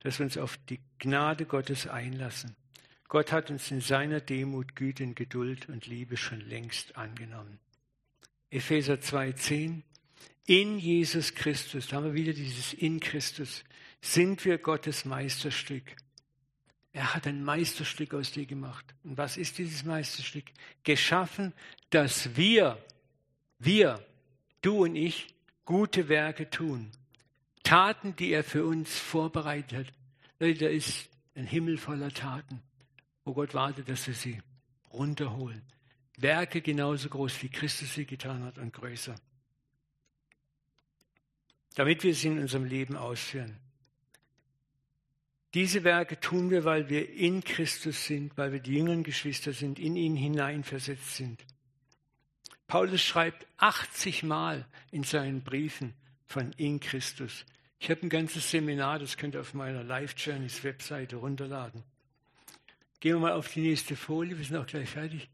dass 0.00 0.18
wir 0.18 0.24
uns 0.24 0.36
auf 0.36 0.58
die 0.68 0.80
Gnade 0.98 1.46
Gottes 1.46 1.86
einlassen. 1.86 2.54
Gott 3.08 3.32
hat 3.32 3.50
uns 3.50 3.70
in 3.70 3.80
seiner 3.80 4.20
Demut, 4.20 4.76
Güte, 4.76 5.06
Geduld 5.14 5.70
und 5.70 5.86
Liebe 5.86 6.18
schon 6.18 6.40
längst 6.40 6.98
angenommen. 6.98 7.58
Epheser 8.52 8.94
2,10 8.94 9.80
In 10.44 10.78
Jesus 10.78 11.34
Christus, 11.34 11.88
da 11.88 11.96
haben 11.96 12.04
wir 12.04 12.14
wieder 12.14 12.34
dieses 12.34 12.74
in 12.74 13.00
Christus, 13.00 13.64
sind 14.02 14.44
wir 14.44 14.58
Gottes 14.58 15.06
Meisterstück. 15.06 15.96
Er 16.92 17.14
hat 17.14 17.26
ein 17.26 17.42
Meisterstück 17.42 18.12
aus 18.12 18.32
dir 18.32 18.44
gemacht. 18.44 18.84
Und 19.04 19.16
was 19.16 19.38
ist 19.38 19.56
dieses 19.56 19.84
Meisterstück? 19.84 20.44
Geschaffen, 20.84 21.54
dass 21.88 22.36
wir, 22.36 22.76
wir, 23.58 24.04
du 24.60 24.84
und 24.84 24.96
ich, 24.96 25.34
gute 25.64 26.10
Werke 26.10 26.50
tun. 26.50 26.90
Taten, 27.62 28.14
die 28.16 28.32
er 28.32 28.44
für 28.44 28.66
uns 28.66 28.98
vorbereitet 28.98 29.88
hat. 30.38 30.58
Da 30.58 30.68
ist 30.68 31.08
ein 31.34 31.46
Himmel 31.46 31.78
voller 31.78 32.10
Taten, 32.10 32.60
wo 33.24 33.32
Gott 33.32 33.54
wartet, 33.54 33.88
dass 33.88 34.06
wir 34.06 34.14
sie 34.14 34.42
runterholen. 34.92 35.62
Werke 36.16 36.60
genauso 36.60 37.08
groß, 37.08 37.42
wie 37.42 37.48
Christus 37.48 37.94
sie 37.94 38.06
getan 38.06 38.44
hat 38.44 38.58
und 38.58 38.72
größer. 38.72 39.14
Damit 41.74 42.02
wir 42.04 42.14
sie 42.14 42.28
in 42.28 42.38
unserem 42.38 42.64
Leben 42.64 42.96
ausführen. 42.96 43.58
Diese 45.54 45.84
Werke 45.84 46.18
tun 46.18 46.50
wir, 46.50 46.64
weil 46.64 46.88
wir 46.88 47.10
in 47.10 47.44
Christus 47.44 48.06
sind, 48.06 48.36
weil 48.38 48.52
wir 48.52 48.60
die 48.60 48.74
jüngeren 48.74 49.02
Geschwister 49.02 49.52
sind, 49.52 49.78
in 49.78 49.96
ihn 49.96 50.16
hineinversetzt 50.16 51.16
sind. 51.16 51.44
Paulus 52.66 53.02
schreibt 53.02 53.46
80 53.58 54.22
Mal 54.22 54.66
in 54.90 55.04
seinen 55.04 55.42
Briefen 55.42 55.92
von 56.26 56.52
in 56.52 56.80
Christus. 56.80 57.44
Ich 57.78 57.90
habe 57.90 58.02
ein 58.02 58.08
ganzes 58.08 58.50
Seminar, 58.50 58.98
das 58.98 59.16
könnt 59.18 59.34
ihr 59.34 59.40
auf 59.40 59.52
meiner 59.52 59.82
Life 59.82 60.14
Journeys 60.16 60.64
Webseite 60.64 61.16
runterladen. 61.16 61.82
Gehen 63.00 63.16
wir 63.16 63.20
mal 63.20 63.32
auf 63.32 63.52
die 63.52 63.60
nächste 63.60 63.96
Folie, 63.96 64.38
wir 64.38 64.44
sind 64.44 64.56
auch 64.56 64.66
gleich 64.66 64.88
fertig. 64.88 65.28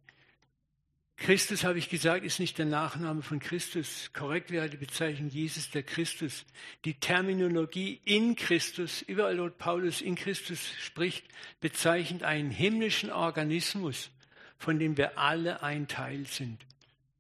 Christus, 1.19 1.65
habe 1.65 1.81
ich 1.81 1.89
gesagt, 1.89 2.25
ist 2.25 2.39
nicht 2.39 2.59
der 2.59 2.67
Nachname 2.67 3.23
von 3.23 3.41
Christus. 3.41 4.11
Korrekt 4.13 4.53
wäre 4.53 4.71
die 4.71 4.77
Bezeichnung 4.77 5.29
Jesus 5.29 5.69
der 5.69 5.83
Christus. 5.83 6.47
Die 6.85 6.95
Terminologie 6.95 8.01
in 8.05 8.37
Christus, 8.37 9.03
überall 9.03 9.37
dort 9.37 9.59
Paulus 9.59 10.01
in 10.01 10.15
Christus 10.15 10.73
spricht, 10.79 11.25
bezeichnet 11.61 12.23
einen 12.23 12.51
himmlischen 12.51 13.11
Organismus, 13.11 14.11
von 14.59 14.79
dem 14.79 14.97
wir 14.97 15.19
alle 15.19 15.63
ein 15.63 15.89
Teil 15.89 16.25
sind, 16.27 16.65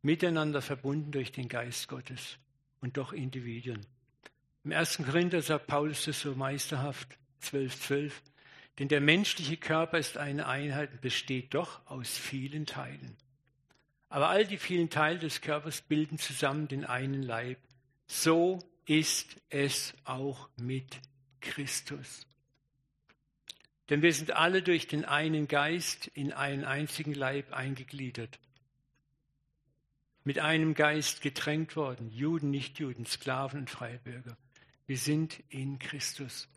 miteinander 0.02 0.62
verbunden 0.62 1.10
durch 1.10 1.32
den 1.32 1.48
Geist 1.48 1.88
Gottes 1.88 2.38
und 2.80 2.96
doch 2.96 3.12
Individuen. 3.12 3.84
Im 4.62 4.70
ersten 4.70 5.04
Korinther 5.04 5.42
sagt 5.42 5.66
Paulus 5.66 6.04
das 6.04 6.20
so 6.20 6.34
meisterhaft, 6.34 7.08
12, 7.40 7.80
12. 7.80 8.22
Denn 8.78 8.86
der 8.86 9.00
menschliche 9.00 9.56
Körper 9.56 9.98
ist 9.98 10.18
eine 10.18 10.46
Einheit 10.46 10.92
und 10.92 11.00
besteht 11.00 11.52
doch 11.52 11.84
aus 11.86 12.16
vielen 12.16 12.64
Teilen. 12.64 13.16
Aber 14.08 14.28
all 14.28 14.46
die 14.46 14.56
vielen 14.56 14.90
Teile 14.90 15.18
des 15.18 15.40
Körpers 15.40 15.82
bilden 15.82 16.18
zusammen 16.18 16.68
den 16.68 16.84
einen 16.84 17.22
Leib. 17.22 17.58
So 18.06 18.58
ist 18.86 19.36
es 19.50 19.94
auch 20.04 20.48
mit 20.56 21.00
Christus. 21.40 22.26
Denn 23.90 24.02
wir 24.02 24.12
sind 24.12 24.32
alle 24.32 24.62
durch 24.62 24.86
den 24.86 25.04
einen 25.04 25.48
Geist 25.48 26.08
in 26.08 26.32
einen 26.32 26.64
einzigen 26.64 27.14
Leib 27.14 27.52
eingegliedert. 27.52 28.38
Mit 30.24 30.38
einem 30.38 30.74
Geist 30.74 31.22
getränkt 31.22 31.76
worden, 31.76 32.10
Juden, 32.10 32.50
Nichtjuden, 32.50 33.06
Sklaven 33.06 33.60
und 33.60 33.70
Freibürger. 33.70 34.36
Wir 34.86 34.98
sind 34.98 35.42
in 35.48 35.78
Christus. 35.78 36.48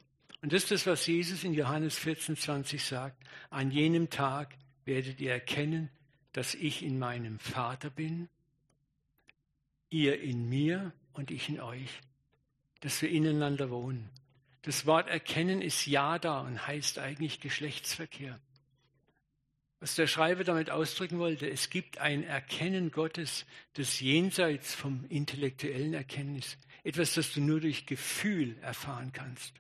Und 0.42 0.52
das 0.52 0.64
ist 0.64 0.72
das, 0.72 0.88
was 0.88 1.06
Jesus 1.06 1.44
in 1.44 1.54
Johannes 1.54 1.98
14, 1.98 2.36
20 2.36 2.84
sagt. 2.84 3.24
An 3.50 3.72
jenem 3.72 4.10
Tag 4.10 4.58
werdet 4.86 5.22
ihr 5.22 5.32
erkennen, 5.32 5.90
dass 6.34 6.56
ich 6.56 6.84
in 6.84 7.00
meinem 7.00 7.40
Vater 7.40 7.90
bin, 7.90 8.30
ihr 9.90 10.22
in 10.22 10.48
mir 10.48 10.94
und 11.14 11.32
ich 11.32 11.50
in 11.50 11.60
euch, 11.60 12.02
dass 12.80 13.02
wir 13.02 13.10
ineinander 13.10 13.70
wohnen. 13.70 14.10
Das 14.64 14.86
Wort 14.86 15.10
erkennen 15.10 15.62
ist 15.62 15.86
ja 15.86 16.20
da 16.20 16.42
und 16.42 16.68
heißt 16.68 17.00
eigentlich 17.00 17.40
Geschlechtsverkehr. 17.40 18.40
Was 19.80 19.96
der 19.96 20.06
Schreiber 20.06 20.44
damit 20.44 20.70
ausdrücken 20.70 21.18
wollte, 21.18 21.50
es 21.50 21.72
gibt 21.72 21.98
ein 21.98 22.24
Erkennen 22.24 22.92
Gottes, 22.92 23.48
das 23.74 24.00
jenseits 24.00 24.76
vom 24.76 25.06
intellektuellen 25.10 25.96
Erkenntnis, 25.96 26.58
etwas, 26.84 27.16
das 27.16 27.34
du 27.34 27.42
nur 27.42 27.60
durch 27.60 27.88
Gefühl 27.88 28.58
erfahren 28.62 29.12
kannst. 29.12 29.54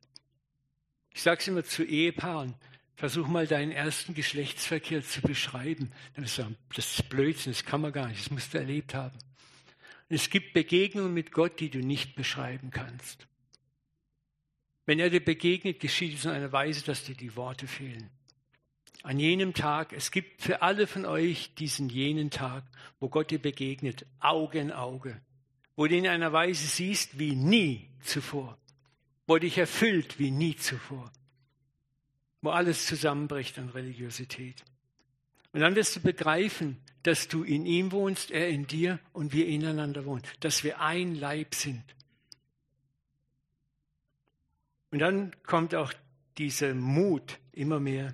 Ich 1.13 1.23
sage 1.23 1.41
es 1.41 1.47
immer 1.47 1.63
zu 1.63 1.83
Ehepaaren, 1.83 2.53
Versuch 3.01 3.27
mal 3.27 3.47
deinen 3.47 3.71
ersten 3.71 4.13
Geschlechtsverkehr 4.13 5.01
zu 5.03 5.21
beschreiben. 5.21 5.91
Dann 6.13 6.23
wirst 6.23 6.37
du 6.37 6.55
das 6.75 6.99
ist 6.99 7.09
Blödsinn, 7.09 7.51
das 7.51 7.65
kann 7.65 7.81
man 7.81 7.91
gar 7.91 8.07
nicht, 8.07 8.19
das 8.19 8.29
musst 8.29 8.53
du 8.53 8.59
erlebt 8.59 8.93
haben. 8.93 9.17
Es 10.07 10.29
gibt 10.29 10.53
Begegnungen 10.53 11.11
mit 11.11 11.31
Gott, 11.31 11.59
die 11.59 11.71
du 11.71 11.79
nicht 11.79 12.13
beschreiben 12.13 12.69
kannst. 12.69 13.25
Wenn 14.85 14.99
er 14.99 15.09
dir 15.09 15.25
begegnet, 15.25 15.79
geschieht 15.79 16.15
es 16.15 16.25
in 16.25 16.29
einer 16.29 16.51
Weise, 16.51 16.85
dass 16.85 17.03
dir 17.03 17.15
die 17.15 17.35
Worte 17.35 17.65
fehlen. 17.65 18.11
An 19.01 19.17
jenem 19.17 19.55
Tag, 19.55 19.93
es 19.93 20.11
gibt 20.11 20.43
für 20.43 20.61
alle 20.61 20.85
von 20.85 21.07
euch 21.07 21.55
diesen 21.55 21.89
jenen 21.89 22.29
Tag, 22.29 22.63
wo 22.99 23.09
Gott 23.09 23.31
dir 23.31 23.41
begegnet, 23.41 24.05
Auge 24.19 24.59
in 24.59 24.71
Auge, 24.71 25.19
wo 25.75 25.87
du 25.87 25.97
in 25.97 26.05
einer 26.05 26.33
Weise 26.33 26.67
siehst 26.67 27.17
wie 27.17 27.35
nie 27.35 27.89
zuvor, 28.01 28.59
wo 29.25 29.39
dich 29.39 29.57
erfüllt 29.57 30.19
wie 30.19 30.29
nie 30.29 30.55
zuvor 30.55 31.11
wo 32.41 32.49
alles 32.49 32.85
zusammenbricht 32.85 33.57
an 33.59 33.69
Religiosität. 33.69 34.63
Und 35.53 35.61
dann 35.61 35.75
wirst 35.75 35.95
du 35.95 35.99
begreifen, 35.99 36.77
dass 37.03 37.27
du 37.27 37.43
in 37.43 37.65
ihm 37.65 37.91
wohnst, 37.91 38.31
er 38.31 38.49
in 38.49 38.67
dir 38.67 38.99
und 39.13 39.33
wir 39.33 39.47
ineinander 39.47 40.05
wohnen, 40.05 40.23
dass 40.39 40.63
wir 40.63 40.79
ein 40.79 41.15
Leib 41.15 41.55
sind. 41.55 41.83
Und 44.91 44.99
dann 44.99 45.35
kommt 45.43 45.75
auch 45.75 45.93
dieser 46.37 46.73
Mut, 46.73 47.39
immer 47.51 47.79
mehr 47.79 48.13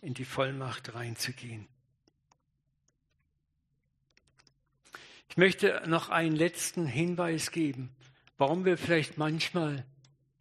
in 0.00 0.14
die 0.14 0.24
Vollmacht 0.24 0.94
reinzugehen. 0.94 1.66
Ich 5.28 5.36
möchte 5.36 5.82
noch 5.86 6.08
einen 6.08 6.34
letzten 6.34 6.86
Hinweis 6.86 7.50
geben, 7.50 7.90
warum 8.38 8.64
wir 8.64 8.78
vielleicht 8.78 9.18
manchmal 9.18 9.84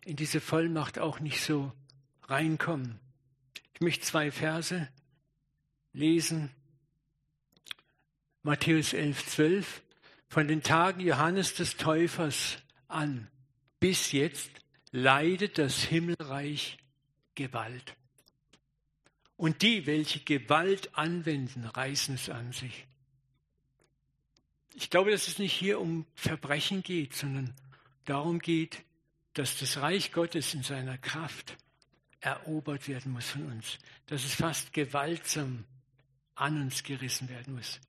in 0.06 0.16
diese 0.16 0.40
Vollmacht 0.40 1.00
auch 1.00 1.20
nicht 1.20 1.42
so 1.42 1.72
reinkommen. 2.24 3.00
Ich 3.76 3.82
möchte 3.82 4.06
zwei 4.06 4.32
Verse 4.32 4.88
lesen. 5.92 6.50
Matthäus 8.42 8.94
11, 8.94 9.26
12. 9.28 9.82
Von 10.30 10.48
den 10.48 10.64
Tagen 10.64 11.02
Johannes 11.02 11.56
des 11.56 11.76
Täufers 11.76 12.58
an 12.88 13.28
bis 13.82 14.14
jetzt 14.14 14.50
leidet 14.92 15.58
das 15.58 15.84
Himmelreich 15.84 16.78
Gewalt. 17.36 17.98
Und 19.36 19.62
die, 19.62 19.86
welche 19.86 20.22
Gewalt 20.22 20.98
anwenden, 20.98 21.66
reißen 21.66 22.16
es 22.16 22.30
an 22.30 22.54
sich. 22.54 22.88
Ich 24.74 24.90
glaube, 24.90 25.12
dass 25.12 25.28
es 25.28 25.38
nicht 25.38 25.54
hier 25.54 25.82
um 25.82 26.06
Verbrechen 26.16 26.82
geht, 26.82 27.14
sondern 27.14 27.54
darum 28.06 28.40
geht, 28.40 28.86
dass 29.34 29.60
das 29.60 29.82
Reich 29.82 30.14
Gottes 30.14 30.54
in 30.54 30.64
seiner 30.64 30.98
Kraft 30.98 31.58
erobert 32.26 32.88
werden 32.88 33.12
muss 33.12 33.30
von 33.30 33.46
uns, 33.52 33.78
dass 34.08 34.24
es 34.24 34.34
fast 34.34 34.74
gewaltsam 34.74 35.64
an 36.34 36.62
uns 36.62 36.84
gerissen 36.84 37.30
werden 37.30 37.56
muss, 37.56 37.80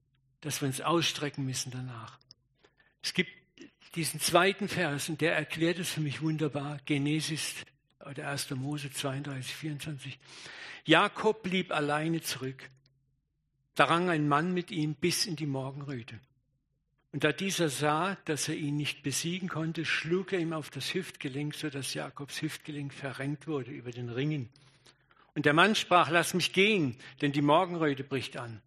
dass 0.42 0.60
wir 0.60 0.68
uns 0.68 0.80
ausstrecken 0.80 1.44
müssen 1.44 1.70
danach. 1.70 2.18
Es 3.02 3.14
gibt 3.14 3.30
diesen 3.94 4.20
zweiten 4.20 4.68
Vers 4.68 5.08
und 5.08 5.20
der 5.20 5.34
erklärt 5.34 5.78
es 5.78 5.90
für 5.90 6.00
mich 6.00 6.20
wunderbar, 6.20 6.78
Genesis 6.84 7.54
oder 8.04 8.28
1. 8.28 8.50
Mose 8.50 8.90
32, 8.90 9.54
24. 9.54 10.18
Jakob 10.84 11.42
blieb 11.42 11.72
alleine 11.72 12.20
zurück. 12.20 12.70
Da 13.74 13.84
rang 13.84 14.10
ein 14.10 14.28
Mann 14.28 14.52
mit 14.52 14.70
ihm 14.70 14.94
bis 14.94 15.26
in 15.26 15.36
die 15.36 15.46
Morgenröte. 15.46 16.20
Und 17.16 17.24
da 17.24 17.32
dieser 17.32 17.70
sah, 17.70 18.18
dass 18.26 18.46
er 18.46 18.56
ihn 18.56 18.76
nicht 18.76 19.02
besiegen 19.02 19.48
konnte, 19.48 19.86
schlug 19.86 20.34
er 20.34 20.38
ihm 20.38 20.52
auf 20.52 20.68
das 20.68 20.92
Hüftgelenk, 20.92 21.54
sodass 21.54 21.94
Jakobs 21.94 22.42
Hüftgelenk 22.42 22.92
verrenkt 22.92 23.46
wurde 23.46 23.70
über 23.70 23.90
den 23.90 24.10
Ringen. 24.10 24.50
Und 25.34 25.46
der 25.46 25.54
Mann 25.54 25.74
sprach, 25.76 26.10
lass 26.10 26.34
mich 26.34 26.52
gehen, 26.52 26.94
denn 27.22 27.32
die 27.32 27.40
Morgenröte 27.40 28.04
bricht 28.04 28.36
an. 28.36 28.60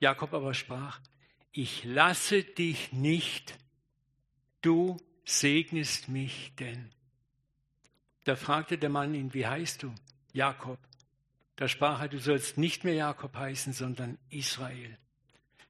Jakob 0.00 0.32
aber 0.32 0.54
sprach, 0.54 0.98
ich 1.52 1.84
lasse 1.84 2.42
dich 2.42 2.94
nicht, 2.94 3.54
du 4.62 4.96
segnest 5.26 6.08
mich 6.08 6.54
denn. 6.58 6.90
Da 8.24 8.36
fragte 8.36 8.78
der 8.78 8.88
Mann 8.88 9.12
ihn, 9.12 9.34
wie 9.34 9.46
heißt 9.46 9.82
du? 9.82 9.94
Jakob. 10.32 10.78
Da 11.56 11.68
sprach 11.68 12.00
er, 12.00 12.08
du 12.08 12.18
sollst 12.18 12.56
nicht 12.56 12.84
mehr 12.84 12.94
Jakob 12.94 13.36
heißen, 13.36 13.74
sondern 13.74 14.16
Israel 14.30 14.96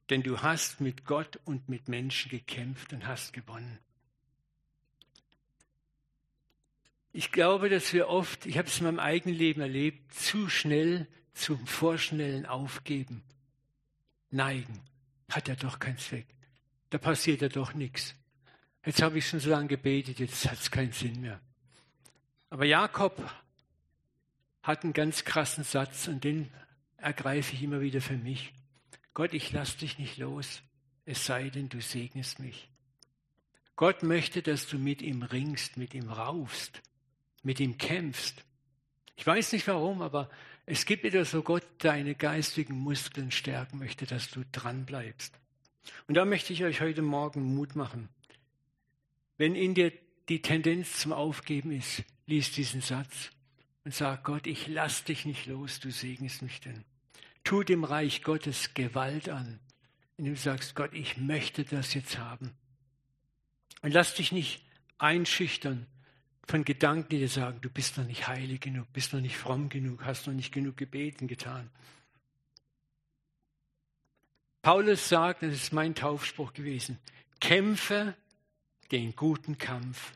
denn 0.09 0.23
du 0.23 0.41
hast 0.41 0.81
mit 0.81 1.05
Gott 1.05 1.39
und 1.45 1.69
mit 1.69 1.87
Menschen 1.87 2.29
gekämpft 2.29 2.93
und 2.93 3.07
hast 3.07 3.33
gewonnen. 3.33 3.79
Ich 7.11 7.31
glaube, 7.31 7.69
dass 7.69 7.93
wir 7.93 8.09
oft, 8.09 8.45
ich 8.45 8.57
habe 8.57 8.67
es 8.67 8.77
in 8.77 8.85
meinem 8.85 8.99
eigenen 8.99 9.37
Leben 9.37 9.61
erlebt, 9.61 10.13
zu 10.13 10.49
schnell 10.49 11.07
zum 11.33 11.65
vorschnellen 11.65 12.45
Aufgeben 12.45 13.23
neigen. 14.29 14.81
Hat 15.29 15.47
ja 15.47 15.55
doch 15.55 15.79
keinen 15.79 15.97
Zweck. 15.97 16.27
Da 16.89 16.97
passiert 16.97 17.41
ja 17.41 17.49
doch 17.49 17.73
nichts. 17.73 18.15
Jetzt 18.85 19.01
habe 19.01 19.17
ich 19.17 19.27
schon 19.27 19.39
so 19.39 19.49
lange 19.49 19.67
gebetet, 19.67 20.19
jetzt 20.19 20.49
hat 20.49 20.59
es 20.59 20.71
keinen 20.71 20.93
Sinn 20.93 21.19
mehr. 21.21 21.41
Aber 22.49 22.65
Jakob 22.65 23.21
hat 24.63 24.83
einen 24.83 24.93
ganz 24.93 25.25
krassen 25.25 25.63
Satz 25.63 26.07
und 26.07 26.23
den 26.23 26.49
ergreife 26.97 27.53
ich 27.53 27.63
immer 27.63 27.81
wieder 27.81 27.99
für 27.99 28.17
mich. 28.17 28.53
Gott, 29.17 29.33
ich 29.33 29.51
lass 29.51 29.77
dich 29.77 29.97
nicht 29.97 30.17
los, 30.17 30.61
es 31.05 31.25
sei 31.25 31.49
denn, 31.49 31.69
du 31.69 31.81
segnest 31.81 32.37
mich. 32.37 32.69
Gott 33.75 34.03
möchte, 34.03 34.43
dass 34.43 34.67
du 34.67 34.77
mit 34.77 35.01
ihm 35.01 35.23
ringst, 35.23 35.75
mit 35.75 35.95
ihm 35.95 36.11
raufst, 36.11 36.83
mit 37.41 37.59
ihm 37.59 37.79
kämpfst. 37.79 38.45
Ich 39.15 39.25
weiß 39.25 39.53
nicht 39.53 39.67
warum, 39.67 40.03
aber 40.03 40.29
es 40.67 40.85
gibt 40.85 41.03
etwas, 41.03 41.33
wo 41.33 41.41
Gott 41.41 41.63
deine 41.79 42.13
geistigen 42.13 42.75
Muskeln 42.75 43.31
stärken 43.31 43.79
möchte, 43.79 44.05
dass 44.05 44.29
du 44.29 44.43
dran 44.51 44.85
bleibst. 44.85 45.33
Und 46.07 46.13
da 46.13 46.23
möchte 46.23 46.53
ich 46.53 46.63
euch 46.63 46.81
heute 46.81 47.01
Morgen 47.01 47.41
Mut 47.55 47.75
machen. 47.75 48.09
Wenn 49.39 49.55
in 49.55 49.73
dir 49.73 49.93
die 50.29 50.43
Tendenz 50.43 50.99
zum 50.99 51.11
Aufgeben 51.11 51.71
ist, 51.71 52.03
lies 52.27 52.51
diesen 52.51 52.81
Satz 52.81 53.31
und 53.83 53.95
sag 53.95 54.23
Gott, 54.23 54.45
ich 54.45 54.67
lass 54.67 55.05
dich 55.05 55.25
nicht 55.25 55.47
los, 55.47 55.79
du 55.79 55.89
segnest 55.89 56.43
mich 56.43 56.61
denn. 56.61 56.85
Tu 57.47 57.63
dem 57.63 57.85
Reich 57.85 58.23
Gottes 58.23 58.73
Gewalt 58.73 59.29
an, 59.29 59.61
indem 60.17 60.33
du 60.33 60.39
sagst, 60.41 60.75
Gott, 60.75 60.93
ich 60.93 61.15
möchte 61.15 61.63
das 61.63 61.93
jetzt 61.93 62.17
haben. 62.17 62.51
Und 63.81 63.93
lass 63.93 64.15
dich 64.15 64.33
nicht 64.33 64.65
einschüchtern 64.97 65.87
von 66.45 66.65
Gedanken, 66.65 67.07
die 67.07 67.19
dir 67.19 67.29
sagen, 67.29 67.61
du 67.61 67.69
bist 67.69 67.97
noch 67.97 68.03
nicht 68.03 68.27
heilig 68.27 68.59
genug, 68.59 68.91
bist 68.91 69.13
noch 69.13 69.21
nicht 69.21 69.37
fromm 69.37 69.69
genug, 69.69 70.03
hast 70.03 70.27
noch 70.27 70.33
nicht 70.33 70.51
genug 70.51 70.75
gebeten 70.75 71.29
getan. 71.29 71.71
Paulus 74.61 75.07
sagt, 75.07 75.41
das 75.41 75.53
ist 75.53 75.71
mein 75.71 75.95
Taufspruch 75.95 76.51
gewesen, 76.51 76.99
kämpfe 77.39 78.13
den 78.91 79.15
guten 79.15 79.57
Kampf 79.57 80.11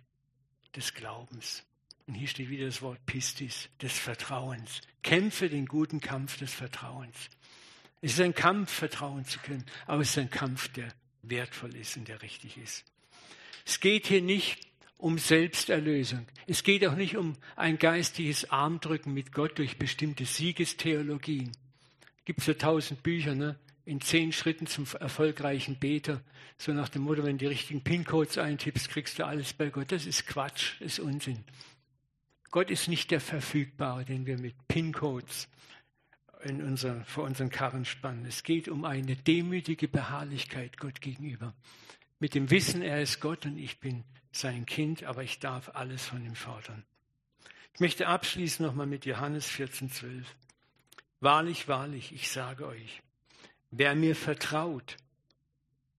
des 0.76 0.94
Glaubens. 0.94 1.64
Und 2.12 2.16
hier 2.16 2.28
steht 2.28 2.50
wieder 2.50 2.66
das 2.66 2.82
Wort 2.82 3.06
Pistis, 3.06 3.70
des 3.82 3.98
Vertrauens. 3.98 4.82
Kämpfe 5.02 5.48
den 5.48 5.66
guten 5.66 6.02
Kampf 6.02 6.38
des 6.40 6.54
Vertrauens. 6.54 7.16
Es 8.02 8.12
ist 8.12 8.20
ein 8.20 8.36
Kampf, 8.36 8.70
vertrauen 8.70 9.24
zu 9.24 9.40
können, 9.40 9.64
aber 9.88 10.02
es 10.02 10.10
ist 10.10 10.18
ein 10.18 10.30
Kampf, 10.30 10.68
der 10.74 10.90
wertvoll 11.22 11.74
ist 11.74 11.96
und 11.96 12.10
der 12.10 12.22
richtig 12.22 12.58
ist. 12.58 12.84
Es 13.66 13.80
geht 13.80 14.08
hier 14.08 14.22
nicht 14.22 14.60
um 14.98 15.20
Selbsterlösung. 15.20 16.28
Es 16.48 16.64
geht 16.64 16.86
auch 16.86 16.98
nicht 16.98 17.16
um 17.16 17.38
ein 17.56 17.80
geistiges 17.80 18.52
Armdrücken 18.52 19.14
mit 19.14 19.32
Gott 19.32 19.58
durch 19.58 19.78
bestimmte 19.78 20.26
Siegestheologien. 20.26 21.54
Gibt 22.26 22.42
es 22.42 22.48
ja 22.48 22.56
tausend 22.56 23.04
Bücher, 23.04 23.36
ne? 23.36 23.58
in 23.86 24.02
zehn 24.02 24.34
Schritten 24.34 24.68
zum 24.68 24.86
erfolgreichen 25.00 25.78
Beter. 25.78 26.22
So 26.58 26.74
nach 26.74 26.90
dem 26.90 27.04
Motto, 27.04 27.24
wenn 27.24 27.38
du 27.38 27.46
die 27.46 27.48
richtigen 27.48 27.82
PIN-Codes 27.82 28.38
eintippst, 28.38 28.90
kriegst 28.90 29.18
du 29.18 29.26
alles 29.26 29.54
bei 29.54 29.70
Gott. 29.70 29.94
Das 29.94 30.06
ist 30.06 30.28
Quatsch, 30.28 30.80
ist 30.82 31.00
Unsinn. 31.00 31.46
Gott 32.52 32.70
ist 32.70 32.88
nicht 32.88 33.12
der 33.12 33.22
Verfügbare, 33.22 34.06
den 34.06 34.26
wir 34.26 34.38
mit 34.38 34.56
PIN-Codes 34.68 35.48
in 36.44 36.64
unser, 36.64 37.04
vor 37.06 37.24
unseren 37.24 37.50
Karren 37.50 37.86
spannen. 37.86 38.26
Es 38.26 38.44
geht 38.44 38.68
um 38.68 38.86
eine 38.86 39.16
demütige 39.16 39.88
Beharrlichkeit 39.88 40.78
Gott 40.78 41.02
gegenüber. 41.02 41.54
Mit 42.20 42.36
dem 42.36 42.50
Wissen, 42.52 42.82
er 42.82 43.02
ist 43.02 43.20
Gott 43.20 43.46
und 43.46 43.58
ich 43.58 43.80
bin 43.80 44.04
sein 44.32 44.66
Kind, 44.66 45.04
aber 45.04 45.24
ich 45.24 45.40
darf 45.40 45.70
alles 45.74 46.06
von 46.06 46.26
ihm 46.26 46.36
fordern. 46.36 46.84
Ich 47.74 47.80
möchte 47.80 48.08
abschließen 48.08 48.66
nochmal 48.66 48.88
mit 48.88 49.06
Johannes 49.06 49.50
14,12. 49.50 50.24
Wahrlich, 51.20 51.68
wahrlich, 51.68 52.14
ich 52.14 52.30
sage 52.30 52.68
euch, 52.68 53.02
Wer 53.74 53.96
mir 53.96 54.18
vertraut, 54.18 54.98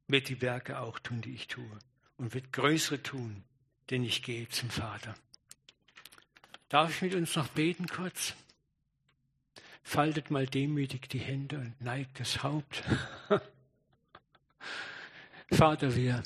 wird 0.07 0.29
die 0.29 0.43
Werke 0.43 0.79
auch 0.81 0.99
tun, 0.99 1.23
die 1.23 1.33
ich 1.33 1.49
tue, 1.49 1.79
und 2.19 2.35
wird 2.35 2.53
größere 2.53 3.03
tun, 3.03 3.45
denn 3.89 4.05
ich 4.05 4.23
gehe 4.23 4.47
zum 4.51 4.69
Vater. 4.69 5.15
Darf 6.73 6.91
ich 6.91 7.03
mit 7.03 7.15
uns 7.15 7.37
noch 7.37 7.49
beten 7.49 7.87
kurz? 7.87 8.33
Faltet 9.83 10.31
mal 10.31 10.47
demütig 10.47 11.07
die 11.11 11.19
Hände 11.19 11.59
und 11.59 11.79
neigt 11.83 12.19
das 12.19 12.43
Haupt. 12.43 12.83
Vater, 15.53 15.95
wir 15.95 16.23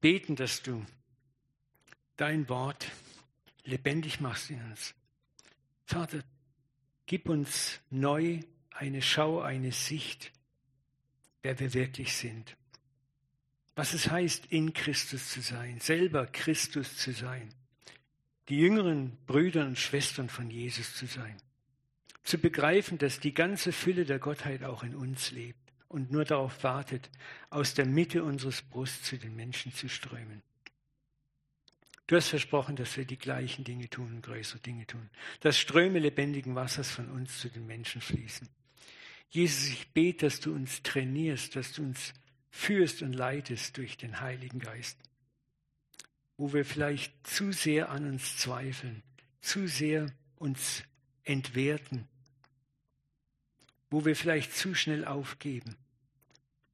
beten, 0.00 0.36
dass 0.36 0.62
du 0.62 0.86
dein 2.16 2.48
Wort 2.48 2.86
lebendig 3.64 4.20
machst 4.20 4.48
in 4.48 4.62
uns. 4.70 4.94
Vater, 5.84 6.22
gib 7.04 7.28
uns 7.28 7.78
neu 7.90 8.40
eine 8.70 9.02
Schau, 9.02 9.42
eine 9.42 9.72
Sicht 9.72 10.32
wer 11.42 11.60
wir 11.60 11.74
wirklich 11.74 12.14
sind. 12.14 12.56
Was 13.74 13.92
es 13.92 14.10
heißt, 14.10 14.46
in 14.46 14.72
Christus 14.72 15.28
zu 15.28 15.42
sein, 15.42 15.78
selber 15.78 16.24
Christus 16.24 16.96
zu 16.96 17.12
sein, 17.12 17.52
die 18.48 18.58
jüngeren 18.58 19.16
Brüder 19.26 19.66
und 19.66 19.78
Schwestern 19.78 20.28
von 20.28 20.50
Jesus 20.50 20.94
zu 20.94 21.06
sein. 21.06 21.36
Zu 22.22 22.38
begreifen, 22.38 22.98
dass 22.98 23.20
die 23.20 23.34
ganze 23.34 23.72
Fülle 23.72 24.04
der 24.04 24.18
Gottheit 24.18 24.64
auch 24.64 24.82
in 24.82 24.94
uns 24.94 25.30
lebt 25.30 25.72
und 25.88 26.10
nur 26.10 26.24
darauf 26.24 26.62
wartet, 26.62 27.10
aus 27.50 27.74
der 27.74 27.86
Mitte 27.86 28.22
unseres 28.22 28.62
Brust 28.62 29.04
zu 29.04 29.18
den 29.18 29.34
Menschen 29.34 29.72
zu 29.72 29.88
strömen. 29.88 30.42
Du 32.06 32.16
hast 32.16 32.28
versprochen, 32.28 32.76
dass 32.76 32.96
wir 32.96 33.04
die 33.04 33.18
gleichen 33.18 33.64
Dinge 33.64 33.90
tun 33.90 34.14
und 34.14 34.22
größere 34.22 34.60
Dinge 34.60 34.86
tun, 34.86 35.10
dass 35.40 35.58
Ströme 35.58 35.98
lebendigen 35.98 36.54
Wassers 36.54 36.90
von 36.90 37.10
uns 37.10 37.38
zu 37.38 37.50
den 37.50 37.66
Menschen 37.66 38.00
fließen. 38.00 38.48
Jesus, 39.28 39.68
ich 39.68 39.92
bete, 39.92 40.24
dass 40.24 40.40
du 40.40 40.54
uns 40.54 40.82
trainierst, 40.82 41.54
dass 41.54 41.72
du 41.72 41.82
uns 41.82 42.14
führst 42.50 43.02
und 43.02 43.12
leitest 43.12 43.76
durch 43.76 43.98
den 43.98 44.20
Heiligen 44.20 44.58
Geist, 44.58 44.98
wo 46.38 46.52
wir 46.52 46.64
vielleicht 46.64 47.26
zu 47.26 47.52
sehr 47.52 47.90
an 47.90 48.08
uns 48.08 48.38
zweifeln, 48.38 49.02
zu 49.42 49.66
sehr 49.66 50.06
uns 50.36 50.84
entwerten, 51.24 52.08
wo 53.90 54.04
wir 54.04 54.16
vielleicht 54.16 54.56
zu 54.56 54.74
schnell 54.74 55.04
aufgeben. 55.04 55.76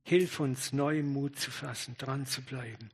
Hilf 0.05 0.39
uns, 0.39 0.73
neuen 0.75 1.09
Mut 1.09 1.39
zu 1.39 1.51
fassen, 1.51 1.97
dran 1.97 2.27
zu 2.27 2.43
bleiben. 2.43 2.91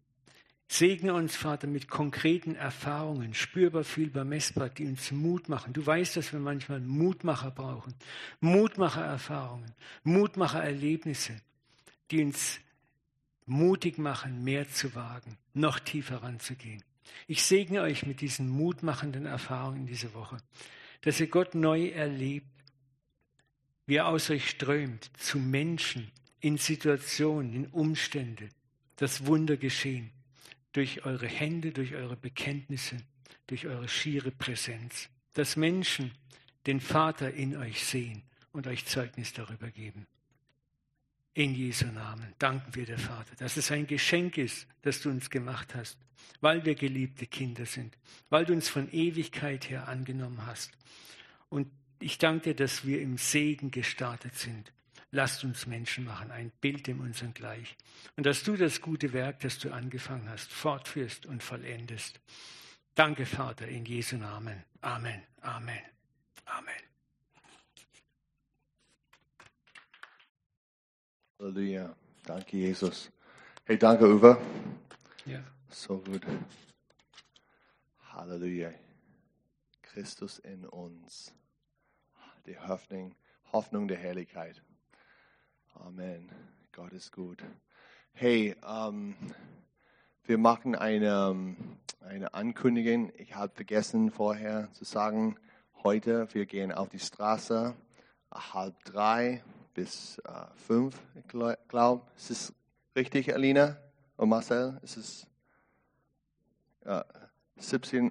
Segne 0.68 1.14
uns, 1.14 1.34
Vater, 1.34 1.66
mit 1.66 1.88
konkreten 1.88 2.54
Erfahrungen, 2.54 3.34
spürbar, 3.34 3.82
fühlbar, 3.82 4.24
messbar, 4.24 4.68
die 4.68 4.86
uns 4.86 5.10
Mut 5.10 5.48
machen. 5.48 5.72
Du 5.72 5.84
weißt, 5.84 6.16
dass 6.16 6.32
wir 6.32 6.38
manchmal 6.38 6.78
Mutmacher 6.78 7.50
brauchen, 7.50 7.92
Mutmachererfahrungen, 8.38 9.74
Mutmachererlebnisse, 10.04 11.40
die 12.12 12.22
uns 12.22 12.60
mutig 13.46 13.98
machen, 13.98 14.44
mehr 14.44 14.68
zu 14.68 14.94
wagen, 14.94 15.36
noch 15.54 15.78
tiefer 15.78 16.22
ranzugehen. 16.22 16.82
Ich 17.26 17.42
segne 17.42 17.82
euch 17.82 18.06
mit 18.06 18.20
diesen 18.20 18.48
mutmachenden 18.48 19.26
Erfahrungen 19.26 19.86
diese 19.86 20.14
Woche, 20.14 20.38
dass 21.02 21.20
ihr 21.20 21.28
Gott 21.28 21.54
neu 21.54 21.88
erlebt, 21.88 22.46
wie 23.86 23.96
er 23.96 24.06
aus 24.06 24.30
euch 24.30 24.48
strömt, 24.48 25.10
zu 25.18 25.38
Menschen, 25.38 26.10
in 26.40 26.56
Situationen, 26.56 27.52
in 27.54 27.66
Umstände, 27.66 28.48
das 28.96 29.26
Wunder 29.26 29.56
geschehen 29.56 30.10
durch 30.72 31.04
eure 31.04 31.26
Hände, 31.26 31.72
durch 31.72 31.94
eure 31.94 32.16
Bekenntnisse, 32.16 32.96
durch 33.46 33.66
eure 33.66 33.88
schiere 33.88 34.30
Präsenz, 34.30 35.08
dass 35.34 35.56
Menschen 35.56 36.12
den 36.66 36.80
Vater 36.80 37.32
in 37.32 37.56
euch 37.56 37.84
sehen 37.84 38.22
und 38.52 38.66
euch 38.66 38.86
Zeugnis 38.86 39.32
darüber 39.32 39.70
geben. 39.70 40.06
In 41.40 41.54
Jesu 41.54 41.86
Namen 41.86 42.34
danken 42.38 42.74
wir 42.74 42.84
der 42.84 42.98
Vater, 42.98 43.34
dass 43.38 43.56
es 43.56 43.70
ein 43.70 43.86
Geschenk 43.86 44.36
ist, 44.36 44.66
das 44.82 45.00
du 45.00 45.08
uns 45.08 45.30
gemacht 45.30 45.74
hast, 45.74 45.96
weil 46.42 46.66
wir 46.66 46.74
geliebte 46.74 47.26
Kinder 47.26 47.64
sind, 47.64 47.96
weil 48.28 48.44
du 48.44 48.52
uns 48.52 48.68
von 48.68 48.92
Ewigkeit 48.92 49.70
her 49.70 49.88
angenommen 49.88 50.44
hast. 50.44 50.70
Und 51.48 51.66
ich 51.98 52.18
danke 52.18 52.50
dir, 52.50 52.56
dass 52.56 52.84
wir 52.84 53.00
im 53.00 53.16
Segen 53.16 53.70
gestartet 53.70 54.34
sind 54.34 54.70
lasst 55.12 55.42
uns 55.42 55.66
Menschen 55.66 56.04
machen, 56.04 56.30
ein 56.30 56.52
Bild 56.60 56.86
in 56.88 57.00
unserem 57.00 57.34
Gleich. 57.34 57.76
Und 58.16 58.26
dass 58.26 58.42
du 58.42 58.56
das 58.56 58.80
gute 58.80 59.12
Werk, 59.12 59.40
das 59.40 59.58
du 59.58 59.72
angefangen 59.72 60.28
hast, 60.28 60.52
fortführst 60.52 61.26
und 61.26 61.42
vollendest. 61.42 62.20
Danke, 62.94 63.24
Vater, 63.26 63.66
in 63.66 63.86
Jesu 63.86 64.18
Namen. 64.18 64.62
Amen, 64.82 65.22
Amen, 65.40 65.80
Amen. 66.44 66.89
Halleluja. 71.40 71.96
Danke, 72.26 72.58
Jesus. 72.58 73.10
Hey, 73.64 73.78
danke, 73.78 74.04
Uwe. 74.04 74.36
Ja. 75.24 75.42
So 75.70 75.96
gut. 75.96 76.20
Halleluja. 78.12 78.72
Christus 79.80 80.38
in 80.40 80.66
uns. 80.66 81.32
Die 82.44 82.58
Hoffnung, 82.58 83.14
Hoffnung 83.52 83.88
der 83.88 83.96
Herrlichkeit. 83.96 84.62
Amen. 85.72 86.28
Gott 86.72 86.92
ist 86.92 87.10
gut. 87.10 87.42
Hey, 88.12 88.54
ähm, 88.68 89.16
wir 90.24 90.36
machen 90.36 90.74
eine, 90.74 91.56
eine 92.00 92.34
Ankündigung. 92.34 93.12
Ich 93.16 93.34
habe 93.34 93.54
vergessen 93.54 94.10
vorher 94.10 94.70
zu 94.74 94.84
sagen, 94.84 95.38
heute 95.84 96.28
wir 96.34 96.44
gehen 96.44 96.70
auf 96.70 96.90
die 96.90 96.98
Straße 96.98 97.74
halb 98.30 98.84
drei 98.84 99.42
bis 99.80 100.18
äh, 100.26 100.32
fünf, 100.66 100.94
ich 101.14 101.26
glaube. 101.26 102.02
Ist 102.14 102.30
es 102.30 102.52
richtig, 102.94 103.32
Alina 103.32 103.78
und 104.18 104.28
Marcel? 104.28 104.78
Ist 104.82 104.98
es 104.98 105.26
äh, 106.84 107.02
17.30 107.58 108.10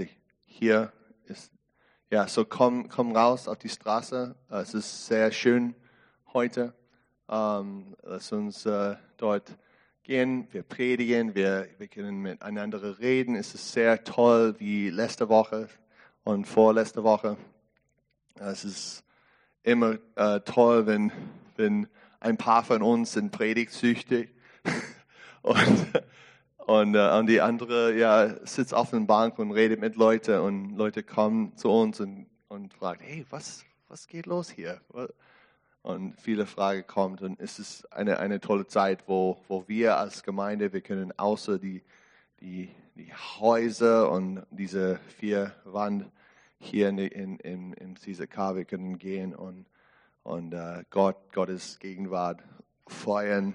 Uhr? 0.00 0.08
Hier 0.46 0.92
ist 1.26 1.52
ja, 2.10 2.26
so 2.26 2.46
komm, 2.46 2.88
komm 2.88 3.14
raus 3.14 3.48
auf 3.48 3.58
die 3.58 3.68
Straße. 3.68 4.34
Äh, 4.50 4.56
es 4.56 4.72
ist 4.72 5.06
sehr 5.06 5.30
schön 5.30 5.74
heute. 6.32 6.72
Ähm, 7.28 7.94
lass 8.02 8.32
uns 8.32 8.64
äh, 8.64 8.96
dort 9.18 9.58
gehen, 10.04 10.48
wir 10.52 10.62
predigen, 10.62 11.34
wir, 11.34 11.68
wir 11.76 11.88
können 11.88 12.22
miteinander 12.22 12.98
reden. 12.98 13.36
Es 13.36 13.54
ist 13.54 13.72
sehr 13.72 14.04
toll 14.04 14.54
wie 14.58 14.88
letzte 14.88 15.28
Woche 15.28 15.68
und 16.24 16.46
vorletzte 16.46 17.02
Woche. 17.02 17.36
Es 18.36 18.64
ist 18.64 19.05
immer 19.66 19.98
äh, 20.14 20.40
toll, 20.40 20.86
wenn, 20.86 21.12
wenn 21.56 21.88
ein 22.20 22.36
paar 22.36 22.64
von 22.64 22.82
uns 22.82 23.12
sind 23.12 23.32
predigtsüchtig 23.32 24.30
und, 25.42 25.86
und, 26.58 26.94
äh, 26.94 27.18
und 27.18 27.26
die 27.26 27.40
andere 27.40 27.96
ja, 27.96 28.46
sitzt 28.46 28.72
auf 28.72 28.90
der 28.90 29.00
Bank 29.00 29.38
und 29.38 29.50
redet 29.50 29.80
mit 29.80 29.96
Leuten 29.96 30.38
und 30.40 30.76
Leute 30.76 31.02
kommen 31.02 31.56
zu 31.56 31.70
uns 31.70 32.00
und, 32.00 32.26
und 32.48 32.74
fragen, 32.74 33.00
hey, 33.02 33.26
was, 33.30 33.64
was 33.88 34.06
geht 34.06 34.26
los 34.26 34.50
hier? 34.50 34.80
Und 35.82 36.20
viele 36.20 36.46
Fragen 36.46 36.86
kommen 36.86 37.18
und 37.18 37.40
es 37.40 37.58
ist 37.58 37.92
eine, 37.92 38.20
eine 38.20 38.40
tolle 38.40 38.68
Zeit, 38.68 39.04
wo, 39.08 39.42
wo 39.48 39.66
wir 39.66 39.96
als 39.96 40.22
Gemeinde, 40.22 40.72
wir 40.72 40.80
können 40.80 41.12
außer 41.18 41.58
die, 41.58 41.82
die, 42.40 42.68
die 42.94 43.12
Häuser 43.40 44.12
und 44.12 44.44
diese 44.50 45.00
vier 45.18 45.52
Wand 45.64 46.06
hier 46.66 46.88
in, 46.88 46.98
in, 46.98 47.36
in, 47.38 47.72
in 47.72 47.96
CZK, 47.96 48.56
wir 48.56 48.64
können 48.64 48.98
gehen 48.98 49.34
und, 49.34 49.66
und 50.22 50.54
uh, 50.54 50.82
Gott, 50.90 51.32
Gottes 51.32 51.78
Gegenwart 51.78 52.42
feiern, 52.86 53.54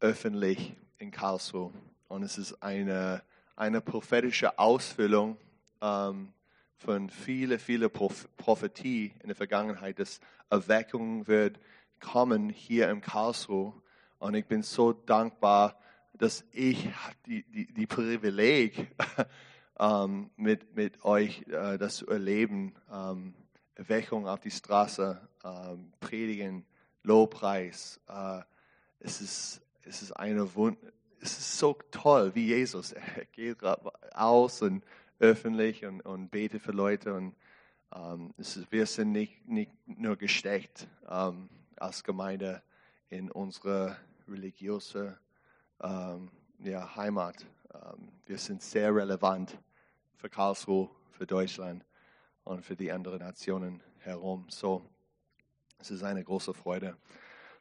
öffentlich 0.00 0.74
in 0.98 1.10
Karlsruhe. 1.10 1.72
Und 2.08 2.22
es 2.22 2.38
ist 2.38 2.62
eine, 2.62 3.22
eine 3.56 3.80
prophetische 3.80 4.58
Ausfüllung 4.58 5.36
ähm, 5.80 6.32
von 6.76 7.08
viele, 7.08 7.58
viele 7.58 7.88
Prophetie 7.88 9.14
in 9.22 9.28
der 9.28 9.36
Vergangenheit, 9.36 9.98
dass 9.98 10.20
Erweckung 10.50 11.26
wird 11.26 11.58
kommen 12.00 12.50
hier 12.50 12.90
im 12.90 13.00
Karlsruhe. 13.00 13.72
Und 14.18 14.34
ich 14.34 14.46
bin 14.46 14.62
so 14.62 14.92
dankbar, 14.92 15.78
dass 16.12 16.44
ich 16.52 16.88
die, 17.26 17.42
die, 17.44 17.72
die 17.72 17.86
Privileg 17.86 18.94
ähm, 19.78 20.30
mit, 20.36 20.74
mit 20.76 21.04
euch 21.04 21.42
äh, 21.48 21.78
das 21.78 21.96
zu 21.96 22.08
erleben. 22.08 22.74
Ähm, 22.92 23.34
Erweckung 23.74 24.28
auf 24.28 24.40
die 24.40 24.50
Straße, 24.50 25.20
ähm, 25.44 25.92
Predigen, 26.00 26.64
Lobpreis. 27.02 28.00
Äh, 28.08 28.40
es, 29.00 29.20
ist, 29.20 29.62
es 29.82 30.02
ist 30.02 30.12
eine 30.12 30.54
Wund 30.54 30.78
es 31.24 31.38
ist 31.38 31.58
so 31.58 31.78
toll, 31.90 32.34
wie 32.34 32.48
Jesus. 32.48 32.92
Er 32.92 33.24
geht 33.32 33.58
aus 34.12 34.60
und 34.60 34.84
öffentlich 35.18 35.86
und, 35.86 36.02
und 36.02 36.30
bete 36.30 36.60
für 36.60 36.72
Leute. 36.72 37.14
Und 37.14 37.34
ähm, 37.94 38.34
ist, 38.36 38.70
wir 38.70 38.84
sind 38.84 39.12
nicht, 39.12 39.48
nicht 39.48 39.72
nur 39.86 40.16
gesteckt 40.16 40.86
ähm, 41.08 41.48
als 41.76 42.04
Gemeinde 42.04 42.62
in 43.08 43.30
unsere 43.30 43.96
religiöse 44.28 45.18
ähm, 45.82 46.30
ja, 46.58 46.94
Heimat. 46.94 47.46
Ähm, 47.74 48.08
wir 48.26 48.38
sind 48.38 48.62
sehr 48.62 48.94
relevant 48.94 49.58
für 50.16 50.28
Karlsruhe, 50.28 50.88
für 51.10 51.26
Deutschland 51.26 51.84
und 52.44 52.64
für 52.64 52.76
die 52.76 52.90
anderen 52.92 53.18
Nationen 53.20 53.82
herum. 53.98 54.46
So, 54.48 54.82
es 55.78 55.90
ist 55.90 56.02
eine 56.02 56.22
große 56.22 56.54
Freude. 56.54 56.96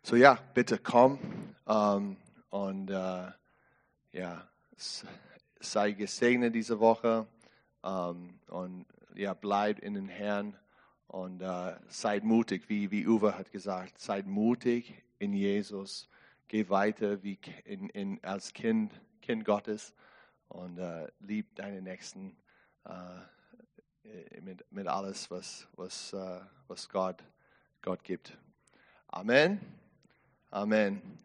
So 0.01 0.15
ja, 0.15 0.37
bitte 0.53 0.77
komm 0.77 1.19
ähm, 1.67 2.17
und 2.49 2.89
äh, 2.89 3.31
ja, 4.11 4.47
sei 5.59 5.91
gesegnet 5.91 6.53
diese 6.53 6.79
Woche. 6.79 7.27
Ähm, 7.83 8.39
und 8.47 8.85
ja, 9.15 9.33
bleibt 9.33 9.79
in 9.79 9.93
den 9.93 10.07
Herrn 10.07 10.57
und 11.07 11.43
uh, 11.43 11.73
seid 11.89 12.23
mutig, 12.23 12.69
wie, 12.69 12.89
wie 12.89 13.05
Uwe 13.07 13.37
hat 13.37 13.51
gesagt, 13.51 13.99
seid 13.99 14.25
mutig 14.25 15.03
in 15.19 15.33
Jesus. 15.33 16.09
Geh 16.47 16.69
weiter 16.69 17.21
wie 17.21 17.37
in, 17.65 17.89
in, 17.89 18.23
als 18.23 18.53
Kind, 18.53 18.91
kind 19.23 19.45
Gottes 19.45 19.93
und 20.49 20.77
uh, 20.79 21.07
lieb 21.19 21.55
deine 21.55 21.81
Nächsten 21.81 22.37
uh, 22.87 23.21
mit, 24.41 24.69
mit 24.71 24.87
alles, 24.87 25.31
was, 25.31 25.67
was, 25.77 26.13
was 26.67 26.89
Gott, 26.89 27.23
Gott 27.81 28.03
gibt. 28.03 28.37
Amen. 29.07 29.61
Amen. 30.51 31.23